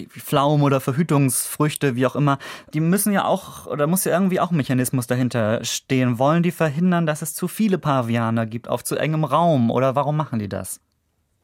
Pflaumen 0.09 0.63
oder 0.63 0.79
Verhütungsfrüchte, 0.79 1.95
wie 1.95 2.05
auch 2.05 2.15
immer, 2.15 2.39
die 2.73 2.79
müssen 2.79 3.13
ja 3.13 3.25
auch, 3.25 3.67
oder 3.67 3.87
muss 3.87 4.05
ja 4.05 4.13
irgendwie 4.13 4.39
auch 4.39 4.51
ein 4.51 4.57
Mechanismus 4.57 5.07
dahinter 5.07 5.63
stehen. 5.63 6.19
Wollen 6.19 6.43
die 6.43 6.51
verhindern, 6.51 7.05
dass 7.05 7.21
es 7.21 7.33
zu 7.33 7.47
viele 7.47 7.77
Pavianer 7.77 8.45
gibt 8.45 8.67
auf 8.67 8.83
zu 8.83 8.95
engem 8.95 9.23
Raum 9.23 9.71
oder 9.71 9.95
warum 9.95 10.17
machen 10.17 10.39
die 10.39 10.49
das? 10.49 10.79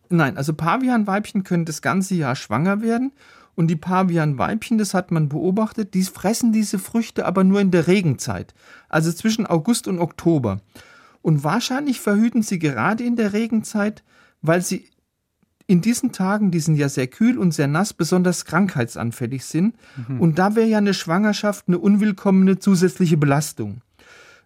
Nein, 0.10 0.38
also 0.38 0.54
Pavianweibchen 0.54 1.44
können 1.44 1.66
das 1.66 1.82
ganze 1.82 2.16
Jahr 2.16 2.36
schwanger 2.36 2.82
werden 2.82 3.12
und 3.56 3.68
die 3.68 3.76
Pavianweibchen, 3.76 4.78
das 4.78 4.94
hat 4.94 5.12
man 5.12 5.30
beobachtet, 5.30 5.94
die 5.94 6.04
fressen 6.04 6.52
diese 6.52 6.78
Früchte 6.78 7.26
aber 7.26 7.44
nur 7.44 7.62
in 7.62 7.72
der 7.72 7.88
Regenzeit, 7.88 8.54
also 8.90 9.12
zwischen 9.12 9.48
August 9.48 9.88
und 9.88 10.00
Oktober. 10.00 10.62
Und 11.22 11.44
wahrscheinlich 11.44 12.02
verhüten 12.02 12.44
sie 12.44 12.60
gerade 12.60 13.04
in 13.04 13.16
der 13.16 13.34
Regenzeit, 13.34 14.04
weil 14.42 14.62
sie 14.62 14.90
in 15.68 15.82
diesen 15.82 16.12
Tagen, 16.12 16.52
die 16.52 16.60
sind 16.60 16.76
ja 16.76 16.90
sehr 16.90 17.08
kühl 17.08 17.38
und 17.38 17.52
sehr 17.52 17.68
nass, 17.68 17.94
besonders 17.94 18.46
krankheitsanfällig 18.46 19.46
sind. 19.46 19.76
Mhm. 20.08 20.22
Und 20.22 20.40
da 20.40 20.56
wäre 20.56 20.68
ja 20.68 20.78
eine 20.78 20.94
Schwangerschaft 20.94 21.68
eine 21.68 21.80
unwillkommene 21.80 22.60
zusätzliche 22.60 23.18
Belastung. 23.18 23.82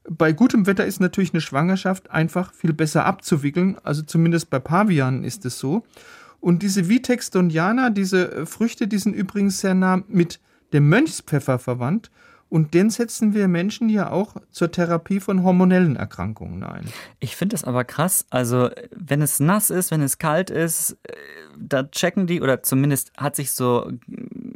Bei 0.09 0.31
gutem 0.31 0.65
Wetter 0.65 0.85
ist 0.85 1.01
natürlich 1.01 1.33
eine 1.33 1.41
Schwangerschaft 1.41 2.09
einfach 2.09 2.53
viel 2.53 2.73
besser 2.73 3.05
abzuwickeln, 3.05 3.77
also 3.83 4.01
zumindest 4.01 4.49
bei 4.49 4.59
Pavianen 4.59 5.23
ist 5.23 5.45
es 5.45 5.59
so. 5.59 5.83
Und 6.39 6.63
diese 6.63 6.87
Vitex 6.87 7.31
doniana, 7.31 7.89
diese 7.89 8.45
Früchte, 8.45 8.87
die 8.87 8.97
sind 8.97 9.13
übrigens 9.13 9.59
sehr 9.59 9.75
nah 9.75 10.01
mit 10.07 10.39
dem 10.71 10.87
Mönchspfeffer 10.87 11.59
verwandt 11.59 12.09
und 12.49 12.73
den 12.73 12.89
setzen 12.89 13.33
wir 13.33 13.47
Menschen 13.47 13.89
ja 13.89 14.11
auch 14.11 14.35
zur 14.49 14.71
Therapie 14.71 15.19
von 15.19 15.43
hormonellen 15.43 15.95
Erkrankungen 15.95 16.63
ein. 16.63 16.85
Ich 17.19 17.35
finde 17.35 17.55
es 17.55 17.63
aber 17.63 17.83
krass. 17.83 18.25
Also, 18.31 18.69
wenn 18.91 19.21
es 19.21 19.39
nass 19.39 19.69
ist, 19.69 19.91
wenn 19.91 20.01
es 20.01 20.17
kalt 20.17 20.49
ist, 20.49 20.97
äh, 21.03 21.13
da 21.57 21.83
checken 21.83 22.25
die, 22.25 22.41
oder 22.41 22.63
zumindest 22.63 23.11
hat 23.17 23.35
sich 23.35 23.51
so 23.51 23.91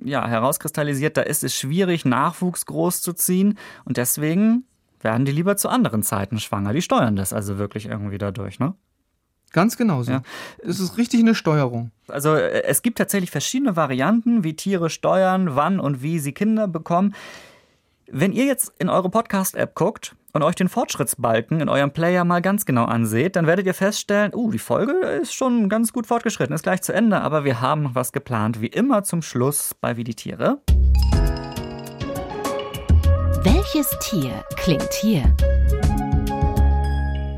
ja, 0.04 0.28
herauskristallisiert, 0.28 1.18
da 1.18 1.22
ist 1.22 1.44
es 1.44 1.56
schwierig, 1.56 2.04
Nachwuchs 2.04 2.66
groß 2.66 3.02
zu 3.02 3.14
ziehen. 3.14 3.60
Und 3.86 3.98
deswegen 3.98 4.66
werden 5.02 5.26
die 5.26 5.32
lieber 5.32 5.56
zu 5.56 5.70
anderen 5.70 6.02
Zeiten 6.02 6.40
schwanger. 6.40 6.74
Die 6.74 6.82
steuern 6.82 7.16
das 7.16 7.32
also 7.32 7.60
wirklich 7.60 7.86
irgendwie 7.86 8.18
dadurch, 8.18 8.60
ne? 8.60 8.74
Ganz 9.52 9.78
genau 9.78 10.02
so. 10.02 10.14
Ja. 10.14 10.24
Es 10.64 10.80
ist 10.80 10.98
richtig 10.98 11.20
eine 11.20 11.36
Steuerung. 11.36 11.92
Also 12.08 12.34
äh, 12.34 12.64
es 12.64 12.82
gibt 12.82 12.98
tatsächlich 12.98 13.30
verschiedene 13.30 13.76
Varianten, 13.76 14.44
wie 14.44 14.56
Tiere 14.56 14.90
steuern, 14.90 15.56
wann 15.56 15.80
und 15.80 16.02
wie 16.02 16.18
sie 16.18 16.32
Kinder 16.32 16.68
bekommen. 16.68 17.14
Wenn 18.12 18.34
ihr 18.34 18.46
jetzt 18.46 18.74
in 18.80 18.90
eure 18.90 19.10
Podcast-App 19.10 19.76
guckt 19.76 20.16
und 20.34 20.44
euch 20.44 20.56
den 20.56 20.68
Fortschrittsbalken 20.68 21.62
in 21.62 21.70
eurem 21.70 21.92
Player 21.92 22.26
mal 22.26 22.42
ganz 22.42 22.66
genau 22.66 22.84
anseht, 22.84 23.38
dann 23.38 23.48
werdet 23.48 23.66
ihr 23.66 23.74
feststellen, 23.74 24.34
uh, 24.36 24.52
die 24.52 24.60
Folge 24.60 24.92
ist 25.22 25.34
schon 25.34 25.70
ganz 25.70 25.94
gut 25.94 26.06
fortgeschritten, 26.06 26.54
ist 26.54 26.64
gleich 26.64 26.82
zu 26.82 26.94
Ende, 26.94 27.22
aber 27.22 27.46
wir 27.46 27.62
haben 27.62 27.84
noch 27.84 27.96
was 27.96 28.12
geplant, 28.12 28.60
wie 28.60 28.68
immer 28.68 29.04
zum 29.04 29.22
Schluss 29.22 29.74
bei 29.80 29.96
Wie 29.96 30.04
die 30.04 30.16
Tiere. 30.16 30.60
Welches 33.44 33.98
Tier 34.02 34.44
klingt 34.58 34.94
hier? 34.94 35.24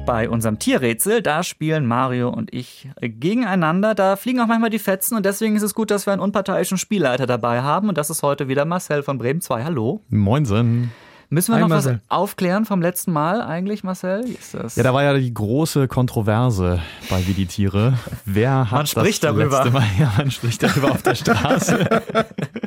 Bei 0.06 0.30
unserem 0.30 0.60
Tierrätsel, 0.60 1.24
da 1.24 1.42
spielen 1.42 1.88
Mario 1.88 2.30
und 2.30 2.54
ich 2.54 2.88
gegeneinander. 3.02 3.96
Da 3.96 4.16
fliegen 4.16 4.40
auch 4.40 4.46
manchmal 4.46 4.70
die 4.70 4.78
Fetzen 4.80 5.16
und 5.16 5.26
deswegen 5.26 5.56
ist 5.56 5.64
es 5.64 5.74
gut, 5.74 5.90
dass 5.90 6.06
wir 6.06 6.14
einen 6.14 6.22
unparteiischen 6.22 6.78
Spielleiter 6.78 7.26
dabei 7.26 7.62
haben. 7.64 7.90
Und 7.90 7.98
das 7.98 8.12
ist 8.12 8.22
heute 8.22 8.48
wieder 8.48 8.66
Marcel 8.66 9.02
von 9.02 9.18
Bremen 9.18 9.42
2. 9.42 9.64
Hallo. 9.64 10.02
Moinsen. 10.10 10.92
Müssen 11.30 11.54
wir 11.54 11.56
Hi, 11.56 11.62
noch 11.62 11.70
Marcel. 11.70 12.02
was 12.08 12.18
aufklären 12.18 12.66
vom 12.66 12.84
letzten 12.84 13.12
Mal 13.12 13.42
eigentlich, 13.42 13.84
Marcel? 13.84 14.26
Wie 14.28 14.34
ist 14.34 14.54
das? 14.54 14.76
Ja, 14.76 14.84
da 14.84 14.94
war 14.94 15.02
ja 15.04 15.16
die 15.18 15.34
große 15.34 15.88
Kontroverse 15.88 16.80
bei 17.10 17.26
Wie 17.26 17.34
die 17.34 17.48
Tiere. 17.48 17.94
Wer 18.26 18.70
hat 18.70 18.72
Man 18.78 18.86
spricht 18.86 19.24
das 19.24 19.36
darüber. 19.36 19.58
letzte 19.64 19.72
Mal, 19.72 19.84
ja, 20.00 20.14
man 20.18 20.30
spricht 20.30 20.62
darüber 20.62 20.92
auf 20.92 21.02
der 21.02 21.16
Straße. 21.16 21.90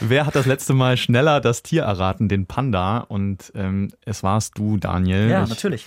Wer 0.00 0.26
hat 0.26 0.34
das 0.34 0.46
letzte 0.46 0.74
Mal 0.74 0.96
schneller 0.96 1.40
das 1.40 1.62
Tier 1.62 1.82
erraten, 1.82 2.28
den 2.28 2.46
Panda? 2.46 2.98
Und 2.98 3.52
ähm, 3.54 3.90
es 4.04 4.22
warst 4.22 4.58
du, 4.58 4.76
Daniel. 4.76 5.28
ja 5.28 5.44
ich 5.44 5.48
natürlich. 5.48 5.86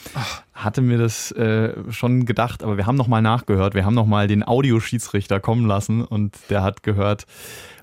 hatte 0.53 0.81
mir 0.81 0.97
das 0.97 1.31
äh, 1.31 1.73
schon 1.91 2.25
gedacht, 2.25 2.63
aber 2.63 2.77
wir 2.77 2.85
haben 2.85 2.95
nochmal 2.95 3.21
nachgehört. 3.21 3.73
Wir 3.73 3.85
haben 3.85 3.95
nochmal 3.95 4.27
den 4.27 4.47
Audioschiedsrichter 4.47 5.39
kommen 5.39 5.67
lassen 5.67 6.03
und 6.03 6.35
der 6.49 6.63
hat 6.63 6.83
gehört, 6.83 7.25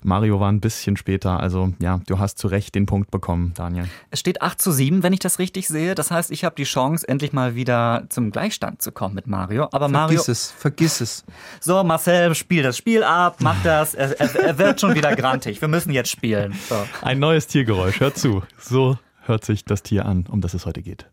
Mario 0.03 0.39
war 0.39 0.51
ein 0.51 0.61
bisschen 0.61 0.97
später. 0.97 1.39
Also 1.39 1.73
ja, 1.79 1.99
du 2.07 2.19
hast 2.19 2.37
zu 2.37 2.47
Recht 2.47 2.75
den 2.75 2.85
Punkt 2.85 3.11
bekommen, 3.11 3.53
Daniel. 3.55 3.87
Es 4.09 4.19
steht 4.19 4.41
8 4.41 4.61
zu 4.61 4.71
7, 4.71 5.03
wenn 5.03 5.13
ich 5.13 5.19
das 5.19 5.39
richtig 5.39 5.67
sehe. 5.67 5.95
Das 5.95 6.11
heißt, 6.11 6.31
ich 6.31 6.43
habe 6.43 6.55
die 6.55 6.63
Chance, 6.63 7.07
endlich 7.07 7.33
mal 7.33 7.55
wieder 7.55 8.05
zum 8.09 8.31
Gleichstand 8.31 8.81
zu 8.81 8.91
kommen 8.91 9.15
mit 9.15 9.27
Mario. 9.27 9.67
Aber 9.71 9.87
Mario, 9.87 10.21
Vergiss 10.21 10.27
es, 10.27 10.51
vergiss 10.51 11.01
es. 11.01 11.25
so 11.59 11.83
Marcel, 11.83 12.33
spiel 12.35 12.63
das 12.63 12.77
Spiel 12.77 13.03
ab, 13.03 13.37
mach 13.39 13.61
das. 13.63 13.93
Er, 13.95 14.19
er, 14.19 14.35
er 14.35 14.57
wird 14.57 14.79
schon 14.79 14.95
wieder 14.95 15.15
grantig. 15.15 15.59
Wir 15.61 15.67
müssen 15.67 15.91
jetzt 15.91 16.09
spielen. 16.17 16.53
So. 16.67 16.75
Ein 17.01 17.19
neues 17.19 17.47
Tiergeräusch, 17.47 17.99
hört 17.99 18.17
zu. 18.17 18.43
So 18.59 18.97
hört 19.25 19.45
sich 19.45 19.65
das 19.65 19.83
Tier 19.83 20.05
an, 20.05 20.25
um 20.29 20.41
das 20.41 20.53
es 20.53 20.65
heute 20.65 20.81
geht. 20.81 21.05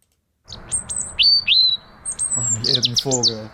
Ach, 2.37 2.51
nicht 2.51 2.69
irgendein 2.69 2.97
Vogel. 2.97 3.51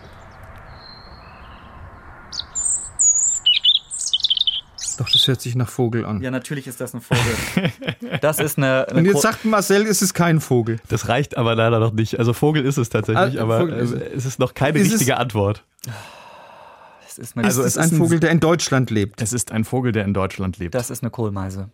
Doch, 4.97 5.09
das 5.09 5.27
hört 5.27 5.41
sich 5.41 5.55
nach 5.55 5.69
Vogel 5.69 6.05
an. 6.05 6.21
Ja, 6.21 6.29
natürlich 6.31 6.67
ist 6.67 6.79
das 6.79 6.93
ein 6.93 7.01
Vogel. 7.01 7.71
Das 8.21 8.39
ist 8.39 8.57
eine. 8.57 8.87
eine 8.89 8.99
Und 8.99 9.05
jetzt 9.05 9.21
sagt 9.21 9.45
Marcel, 9.45 9.87
es 9.87 10.01
ist 10.01 10.13
kein 10.13 10.41
Vogel. 10.41 10.79
Das 10.89 11.07
reicht 11.07 11.37
aber 11.37 11.55
leider 11.55 11.79
noch 11.79 11.91
nicht. 11.93 12.19
Also 12.19 12.33
Vogel 12.33 12.65
ist 12.65 12.77
es 12.77 12.89
tatsächlich, 12.89 13.39
Ah, 13.39 13.43
aber 13.43 13.67
es 13.69 14.25
ist 14.25 14.37
noch 14.37 14.53
keine 14.53 14.77
Ist 14.79 14.87
es- 14.87 14.93
richtige 14.93 15.17
Antwort. 15.17 15.63
das 17.17 17.29
ist, 17.29 17.37
eine, 17.37 17.45
Also 17.45 17.61
es 17.61 17.67
es 17.67 17.75
ist 17.75 17.81
ein 17.83 17.91
ein- 17.91 17.97
Vogel, 17.97 18.19
der 18.19 18.31
in 18.31 18.39
Deutschland 18.39 18.89
lebt. 18.89 19.21
Es 19.21 19.33
ist 19.33 19.51
ein 19.51 19.63
Vogel, 19.65 19.91
der 19.91 20.05
in 20.05 20.13
Deutschland 20.13 20.57
lebt. 20.57 20.73
das 20.75 20.89
ist 20.89 21.03
eine 21.03 21.09
Kohlmeise. 21.11 21.69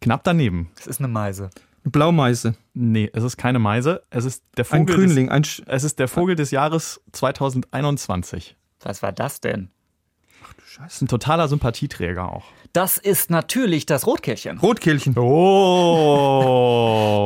Knapp 0.00 0.24
daneben. 0.24 0.70
Das 0.76 0.86
ist 0.86 0.98
eine 1.00 1.08
Meise. 1.08 1.50
Eine 1.84 1.90
Blaumeise. 1.90 2.54
Nee, 2.74 3.10
es 3.12 3.24
ist 3.24 3.36
keine 3.36 3.58
Meise. 3.58 4.02
Es 4.10 4.24
ist 4.24 4.42
der 4.56 4.64
Ein 4.70 4.80
Vogel. 4.86 4.96
Grünling. 4.96 5.28
Ein 5.30 5.44
Sch 5.44 5.58
Des, 5.60 5.66
es 5.68 5.84
ist 5.84 5.98
der 5.98 6.08
Vogel 6.08 6.36
des 6.36 6.50
Jahres 6.50 7.00
2021. 7.12 8.56
Was 8.80 9.02
war 9.02 9.12
das 9.12 9.40
denn? 9.40 9.70
Das 10.78 10.94
ist 10.94 11.02
ein 11.02 11.08
totaler 11.08 11.48
Sympathieträger 11.48 12.30
auch. 12.30 12.44
Das 12.72 12.96
ist 12.96 13.28
natürlich 13.28 13.84
das 13.84 14.06
Rotkehlchen. 14.06 14.56
Rotkehlchen. 14.56 15.14
Oh. 15.18 16.48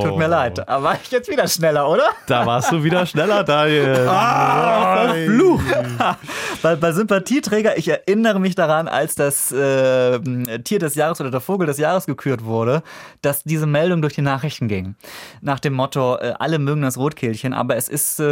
Tut 0.04 0.18
mir 0.18 0.26
leid, 0.26 0.68
aber 0.68 0.84
war 0.86 0.98
ich 1.00 1.08
jetzt 1.12 1.30
wieder 1.30 1.46
schneller, 1.46 1.88
oder? 1.88 2.08
Da 2.26 2.44
warst 2.44 2.72
du 2.72 2.82
wieder 2.82 3.06
schneller, 3.06 3.44
Daniel. 3.44 4.08
Ah, 4.08 5.14
Fluch. 5.24 5.62
Bei, 6.62 6.74
bei 6.74 6.90
Sympathieträger, 6.90 7.76
ich 7.76 7.86
erinnere 7.88 8.40
mich 8.40 8.54
daran, 8.54 8.88
als 8.88 9.14
das 9.14 9.52
äh, 9.52 10.18
Tier 10.64 10.78
des 10.78 10.94
Jahres 10.94 11.20
oder 11.20 11.30
der 11.30 11.40
Vogel 11.40 11.66
des 11.66 11.76
Jahres 11.78 12.06
gekürt 12.06 12.44
wurde, 12.44 12.82
dass 13.20 13.44
diese 13.44 13.66
Meldung 13.66 14.00
durch 14.00 14.14
die 14.14 14.22
Nachrichten 14.22 14.66
ging. 14.66 14.96
Nach 15.42 15.60
dem 15.60 15.74
Motto, 15.74 16.16
äh, 16.16 16.32
alle 16.38 16.58
mögen 16.58 16.80
das 16.82 16.96
Rotkehlchen, 16.96 17.52
aber 17.52 17.76
es 17.76 17.88
ist 17.88 18.20
äh, 18.20 18.24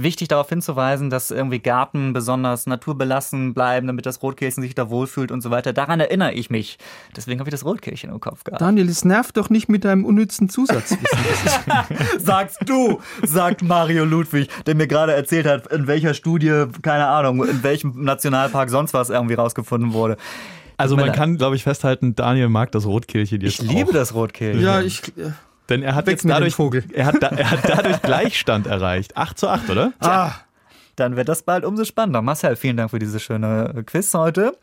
wichtig 0.00 0.28
darauf 0.28 0.48
hinzuweisen, 0.48 1.10
dass 1.10 1.32
irgendwie 1.32 1.58
Gärten 1.58 2.12
besonders 2.12 2.66
naturbelassen 2.66 3.52
bleiben, 3.52 3.88
damit 3.88 4.06
das 4.06 4.22
Rotkehlchen 4.22 4.62
sich 4.62 4.74
da 4.74 4.88
wohlfühlt 4.88 5.32
und 5.32 5.42
so 5.42 5.50
weiter. 5.50 5.72
Daran 5.72 6.00
erinnere 6.00 6.13
ich 6.22 6.50
mich. 6.50 6.78
Deswegen 7.16 7.40
habe 7.40 7.48
ich 7.48 7.52
das 7.52 7.64
Rotkehlchen 7.64 8.10
im 8.10 8.20
Kopf 8.20 8.44
gehabt. 8.44 8.60
Daniel, 8.60 8.88
es 8.88 9.04
nervt 9.04 9.36
doch 9.36 9.50
nicht 9.50 9.68
mit 9.68 9.84
deinem 9.84 10.04
unnützen 10.04 10.48
Zusatzwissen. 10.48 11.06
Sagst 12.18 12.58
du, 12.66 13.00
sagt 13.22 13.62
Mario 13.62 14.04
Ludwig, 14.04 14.48
der 14.66 14.74
mir 14.74 14.86
gerade 14.86 15.12
erzählt 15.14 15.46
hat, 15.46 15.66
in 15.68 15.86
welcher 15.86 16.14
Studie, 16.14 16.64
keine 16.82 17.06
Ahnung, 17.06 17.44
in 17.46 17.62
welchem 17.62 18.02
Nationalpark 18.04 18.70
sonst 18.70 18.94
was 18.94 19.10
irgendwie 19.10 19.34
rausgefunden 19.34 19.92
wurde. 19.92 20.16
Also 20.76 20.96
man 20.96 21.12
kann, 21.12 21.36
glaube 21.36 21.54
ich, 21.56 21.62
festhalten, 21.62 22.14
Daniel 22.16 22.48
mag 22.48 22.72
das 22.72 22.84
Rotkehlchen 22.86 23.40
jetzt 23.40 23.60
Ich 23.62 23.68
liebe 23.68 23.90
auch. 23.90 23.94
das 23.94 24.14
Rotkehlchen. 24.14 24.60
ja, 24.62 24.80
ich. 24.80 25.02
äh, 25.16 25.30
Denn 25.68 25.82
er 25.82 25.94
hat 25.94 26.06
Weg 26.06 26.14
jetzt 26.14 26.28
dadurch, 26.28 26.54
Vogel. 26.54 26.84
Er 26.92 27.06
hat, 27.06 27.22
da, 27.22 27.28
er 27.28 27.50
hat 27.50 27.60
dadurch 27.68 28.02
Gleichstand 28.02 28.66
erreicht. 28.66 29.16
8 29.16 29.38
zu 29.38 29.48
8, 29.48 29.70
oder? 29.70 29.92
Ah, 30.00 30.32
Dann 30.96 31.14
wird 31.16 31.28
das 31.28 31.42
bald 31.42 31.64
umso 31.64 31.84
spannender. 31.84 32.22
Marcel, 32.22 32.56
vielen 32.56 32.76
Dank 32.76 32.90
für 32.90 32.98
diese 32.98 33.20
schöne 33.20 33.84
Quiz 33.86 34.12
heute. 34.14 34.56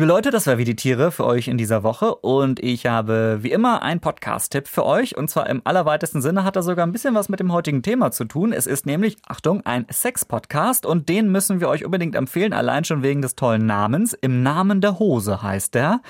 Liebe 0.00 0.08
Leute, 0.08 0.30
das 0.30 0.46
war 0.46 0.56
wie 0.56 0.64
die 0.64 0.76
Tiere 0.76 1.12
für 1.12 1.26
euch 1.26 1.46
in 1.46 1.58
dieser 1.58 1.82
Woche 1.82 2.14
und 2.14 2.58
ich 2.58 2.86
habe 2.86 3.40
wie 3.42 3.50
immer 3.50 3.82
einen 3.82 4.00
Podcast-Tipp 4.00 4.66
für 4.66 4.86
euch 4.86 5.14
und 5.18 5.28
zwar 5.28 5.46
im 5.50 5.60
allerweitesten 5.64 6.22
Sinne 6.22 6.42
hat 6.42 6.56
er 6.56 6.62
sogar 6.62 6.86
ein 6.86 6.92
bisschen 6.92 7.14
was 7.14 7.28
mit 7.28 7.38
dem 7.38 7.52
heutigen 7.52 7.82
Thema 7.82 8.10
zu 8.10 8.24
tun. 8.24 8.54
Es 8.54 8.66
ist 8.66 8.86
nämlich, 8.86 9.18
Achtung, 9.28 9.60
ein 9.66 9.84
Sex-Podcast 9.90 10.86
und 10.86 11.10
den 11.10 11.30
müssen 11.30 11.60
wir 11.60 11.68
euch 11.68 11.84
unbedingt 11.84 12.14
empfehlen, 12.14 12.54
allein 12.54 12.84
schon 12.84 13.02
wegen 13.02 13.20
des 13.20 13.34
tollen 13.34 13.66
Namens. 13.66 14.14
Im 14.14 14.42
Namen 14.42 14.80
der 14.80 14.98
Hose 14.98 15.42
heißt 15.42 15.74
der. 15.74 16.00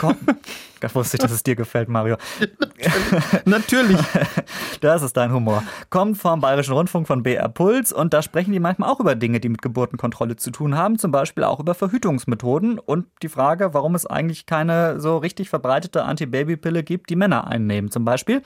Da 0.80 0.94
wusste 0.94 1.16
ich, 1.16 1.22
dass 1.22 1.30
es 1.32 1.42
dir 1.42 1.56
gefällt, 1.56 1.88
Mario. 1.88 2.16
natürlich. 3.44 3.98
Das 4.80 5.02
ist 5.02 5.16
dein 5.16 5.32
Humor. 5.32 5.62
Kommt 5.88 6.18
vom 6.18 6.40
Bayerischen 6.40 6.74
Rundfunk 6.74 7.06
von 7.06 7.22
BR 7.22 7.48
Puls 7.48 7.92
und 7.92 8.12
da 8.12 8.20
sprechen 8.20 8.52
die 8.52 8.60
manchmal 8.60 8.90
auch 8.90 9.00
über 9.00 9.14
Dinge, 9.14 9.40
die 9.40 9.48
mit 9.48 9.62
Geburtenkontrolle 9.62 10.36
zu 10.36 10.50
tun 10.50 10.76
haben, 10.76 10.98
zum 10.98 11.10
Beispiel 11.10 11.44
auch 11.44 11.60
über 11.60 11.74
Verhütungsmethoden 11.74 12.78
und 12.78 13.06
die 13.22 13.28
Frage, 13.28 13.72
warum 13.72 13.94
es 13.94 14.04
eigentlich 14.04 14.44
keine 14.44 15.00
so 15.00 15.16
richtig 15.16 15.48
verbreitete 15.48 16.04
Antibabypille 16.04 16.82
gibt, 16.82 17.08
die 17.08 17.16
Männer 17.16 17.46
einnehmen 17.46 17.90
zum 17.90 18.04
Beispiel. 18.04 18.42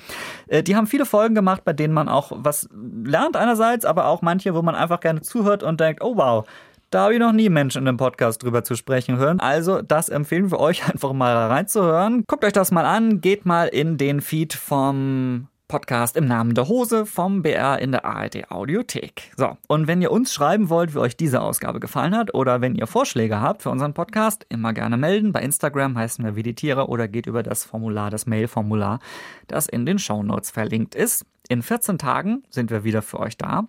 Äh, 0.47 0.63
Die 0.63 0.77
haben 0.77 0.87
viele 0.87 1.05
Folgen 1.05 1.35
gemacht, 1.35 1.65
bei 1.65 1.73
denen 1.73 1.93
man 1.93 2.09
auch 2.09 2.31
was 2.35 2.69
lernt 3.05 3.37
einerseits, 3.37 3.85
aber 3.85 4.07
auch 4.07 4.23
manche, 4.23 4.55
wo 4.55 4.63
man 4.63 4.77
einfach 4.77 5.01
gerne 5.01 5.21
zuhört 5.21 5.63
und 5.63 5.81
denkt, 5.81 6.03
oh 6.03 6.17
wow, 6.17 6.47
da 6.91 7.05
habe 7.05 7.15
ich 7.15 7.21
noch 7.21 7.33
nie 7.33 7.49
Menschen 7.49 7.83
in 7.83 7.89
einem 7.89 7.97
Podcast 7.97 8.43
drüber 8.43 8.65
zu 8.65 8.75
sprechen 8.75 9.17
hören. 9.17 9.39
Also, 9.41 9.81
das 9.81 10.09
empfehlen 10.09 10.51
wir 10.51 10.59
euch 10.59 10.87
einfach 10.93 11.13
mal 11.13 11.35
reinzuhören. 11.35 12.25
Guckt 12.27 12.45
euch 12.45 12.53
das 12.53 12.73
mal 12.73 12.85
an, 12.85 13.21
geht 13.21 13.47
mal 13.47 13.69
in 13.69 13.97
den 13.97 14.21
Feed 14.21 14.55
vom 14.55 15.47
Podcast 15.71 16.17
im 16.17 16.27
Namen 16.27 16.57
der 16.57 16.67
Hose 16.67 17.07
vom 17.07 17.43
BR 17.43 17.79
in 17.79 17.93
der 17.93 18.05
ARD 18.05 18.51
Audiothek. 18.51 19.31
So, 19.37 19.57
und 19.69 19.87
wenn 19.87 20.03
ihr 20.03 20.11
uns 20.11 20.35
schreiben 20.35 20.69
wollt, 20.69 20.97
wie 20.97 20.99
euch 20.99 21.17
diese 21.17 21.41
Ausgabe 21.41 21.79
gefallen 21.79 22.17
hat 22.17 22.35
oder 22.35 22.61
wenn 22.61 22.75
ihr 22.75 22.89
Vorschläge 22.89 23.41
habt 23.41 23.63
für 23.63 23.71
unseren 23.71 23.95
Podcast, 23.95 24.45
immer 24.49 24.73
gerne 24.73 24.97
melden. 24.97 25.31
Bei 25.31 25.43
Instagram 25.43 25.97
heißen 25.97 26.25
wir 26.25 26.35
wie 26.35 26.43
die 26.43 26.57
Tiere 26.57 26.89
oder 26.89 27.07
geht 27.07 27.27
über 27.27 27.45
das 27.45 27.63
Formular, 27.63 28.11
das 28.11 28.27
Mail-Formular, 28.27 28.99
das 29.47 29.69
in 29.69 29.87
den 29.87 30.01
Shownotes 30.01 30.51
verlinkt 30.51 30.97
ist. 30.97 31.25
In 31.49 31.63
14 31.63 31.99
Tagen 31.99 32.43
sind 32.51 32.73
wir 32.73 32.83
wieder 32.83 33.01
für 33.01 33.21
euch 33.21 33.37
da. 33.37 33.69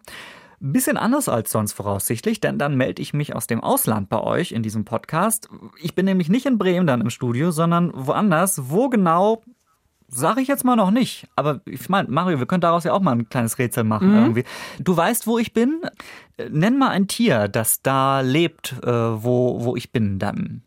Bisschen 0.63 0.95
anders 0.97 1.27
als 1.27 1.51
sonst 1.51 1.73
voraussichtlich, 1.73 2.39
denn 2.39 2.59
dann 2.59 2.77
melde 2.77 3.01
ich 3.01 3.13
mich 3.13 3.35
aus 3.35 3.47
dem 3.47 3.61
Ausland 3.61 4.09
bei 4.09 4.21
euch 4.21 4.51
in 4.51 4.61
diesem 4.61 4.85
Podcast. 4.85 5.49
Ich 5.81 5.95
bin 5.95 6.05
nämlich 6.05 6.29
nicht 6.29 6.45
in 6.45 6.59
Bremen 6.59 6.85
dann 6.85 7.01
im 7.01 7.09
Studio, 7.09 7.49
sondern 7.49 7.91
woanders. 7.95 8.69
Wo 8.69 8.87
genau, 8.87 9.41
sage 10.07 10.41
ich 10.41 10.47
jetzt 10.47 10.63
mal 10.63 10.75
noch 10.75 10.91
nicht. 10.91 11.27
Aber 11.35 11.61
ich 11.65 11.89
meine, 11.89 12.09
Mario, 12.09 12.37
wir 12.37 12.45
können 12.45 12.61
daraus 12.61 12.83
ja 12.83 12.93
auch 12.93 12.99
mal 12.99 13.13
ein 13.13 13.27
kleines 13.27 13.57
Rätsel 13.57 13.83
machen 13.83 14.13
irgendwie. 14.13 14.43
Du 14.79 14.95
weißt, 14.95 15.25
wo 15.25 15.39
ich 15.39 15.51
bin? 15.51 15.81
Äh, 16.37 16.49
Nenn 16.49 16.77
mal 16.77 16.89
ein 16.89 17.07
Tier, 17.07 17.47
das 17.47 17.81
da 17.81 18.21
lebt, 18.21 18.73
äh, 18.83 18.87
wo, 18.87 19.63
wo 19.63 19.75
ich 19.75 19.91
bin 19.91 20.19
dann. 20.19 20.61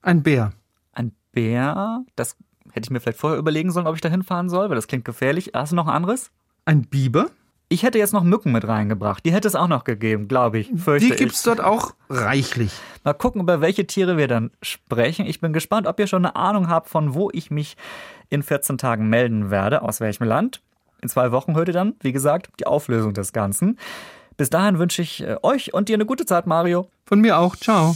Ein 0.00 0.22
Bär. 0.22 0.52
Ein 0.92 1.12
Bär? 1.32 2.04
Das 2.16 2.36
hätte 2.72 2.86
ich 2.86 2.90
mir 2.90 3.00
vielleicht 3.00 3.18
vorher 3.18 3.38
überlegen 3.38 3.72
sollen, 3.72 3.86
ob 3.86 3.94
ich 3.94 4.00
da 4.00 4.08
hinfahren 4.08 4.48
soll, 4.48 4.70
weil 4.70 4.76
das 4.76 4.86
klingt 4.86 5.04
gefährlich. 5.04 5.50
Hast 5.52 5.72
du 5.72 5.76
noch 5.76 5.86
ein 5.86 5.94
anderes? 5.94 6.30
Ein 6.64 6.82
Biber. 6.82 7.26
Ich 7.68 7.82
hätte 7.82 7.98
jetzt 7.98 8.12
noch 8.12 8.22
Mücken 8.22 8.52
mit 8.52 8.66
reingebracht. 8.68 9.24
Die 9.24 9.32
hätte 9.32 9.48
es 9.48 9.54
auch 9.54 9.68
noch 9.68 9.84
gegeben, 9.84 10.28
glaube 10.28 10.58
ich. 10.58 10.70
Die 10.70 11.08
ich. 11.08 11.16
gibt's 11.16 11.42
dort 11.42 11.60
auch 11.60 11.94
reichlich. 12.10 12.72
Mal 13.02 13.14
gucken, 13.14 13.40
über 13.40 13.60
welche 13.60 13.86
Tiere 13.86 14.16
wir 14.16 14.28
dann 14.28 14.50
sprechen. 14.62 15.26
Ich 15.26 15.40
bin 15.40 15.52
gespannt, 15.52 15.86
ob 15.86 15.98
ihr 15.98 16.06
schon 16.06 16.24
eine 16.24 16.36
Ahnung 16.36 16.68
habt, 16.68 16.88
von 16.88 17.14
wo 17.14 17.30
ich 17.32 17.50
mich 17.50 17.76
in 18.28 18.42
14 18.42 18.78
Tagen 18.78 19.08
melden 19.08 19.50
werde, 19.50 19.82
aus 19.82 20.00
welchem 20.00 20.24
Land. 20.24 20.60
In 21.02 21.08
zwei 21.08 21.32
Wochen 21.32 21.54
hört 21.54 21.68
ihr 21.68 21.74
dann, 21.74 21.94
wie 22.00 22.12
gesagt, 22.12 22.48
die 22.60 22.66
Auflösung 22.66 23.12
des 23.12 23.32
Ganzen. 23.32 23.78
Bis 24.36 24.50
dahin 24.50 24.78
wünsche 24.78 25.02
ich 25.02 25.22
äh, 25.22 25.36
euch 25.42 25.74
und 25.74 25.88
dir 25.88 25.94
eine 25.94 26.06
gute 26.06 26.26
Zeit, 26.26 26.46
Mario. 26.46 26.88
Von 27.06 27.20
mir 27.20 27.38
auch. 27.38 27.56
Ciao. 27.56 27.94